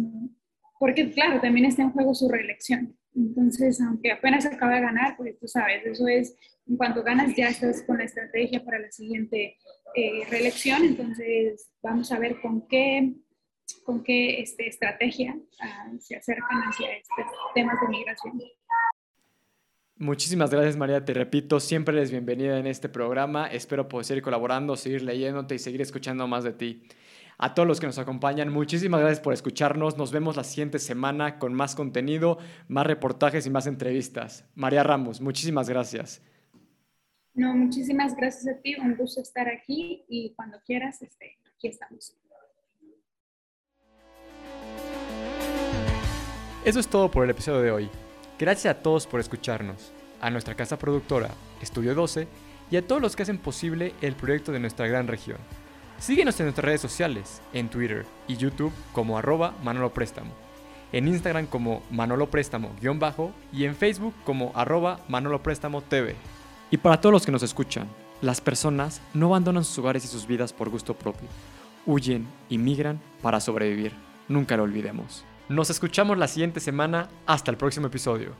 [0.78, 2.96] porque claro, también está en juego su reelección.
[3.16, 6.36] Entonces, aunque apenas acaba de ganar, pues tú sabes, eso es,
[6.66, 9.56] en cuanto ganas ya estás con la estrategia para la siguiente
[9.94, 13.14] eh, reelección, entonces vamos a ver con qué,
[13.84, 18.38] con qué este, estrategia ah, se acercan hacia estos temas de migración.
[19.98, 24.76] Muchísimas gracias María, te repito, siempre eres bienvenida en este programa, espero poder seguir colaborando,
[24.76, 26.86] seguir leyéndote y seguir escuchando más de ti.
[27.38, 29.98] A todos los que nos acompañan, muchísimas gracias por escucharnos.
[29.98, 34.46] Nos vemos la siguiente semana con más contenido, más reportajes y más entrevistas.
[34.54, 36.22] María Ramos, muchísimas gracias.
[37.34, 38.74] No, muchísimas gracias a ti.
[38.80, 42.16] Un gusto estar aquí y cuando quieras, este, aquí estamos.
[46.64, 47.90] Eso es todo por el episodio de hoy.
[48.38, 51.28] Gracias a todos por escucharnos, a nuestra casa productora,
[51.60, 52.26] Estudio 12,
[52.70, 55.38] y a todos los que hacen posible el proyecto de nuestra gran región.
[55.98, 60.32] Síguenos en nuestras redes sociales, en Twitter y YouTube como arroba Manolo Préstamo,
[60.92, 66.14] en Instagram como Manolo Préstamo-bajo y en Facebook como arroba Manolo Préstamo TV.
[66.70, 67.88] Y para todos los que nos escuchan,
[68.20, 71.28] las personas no abandonan sus hogares y sus vidas por gusto propio.
[71.86, 73.92] Huyen y migran para sobrevivir.
[74.28, 75.24] Nunca lo olvidemos.
[75.48, 77.08] Nos escuchamos la siguiente semana.
[77.26, 78.32] Hasta el próximo episodio.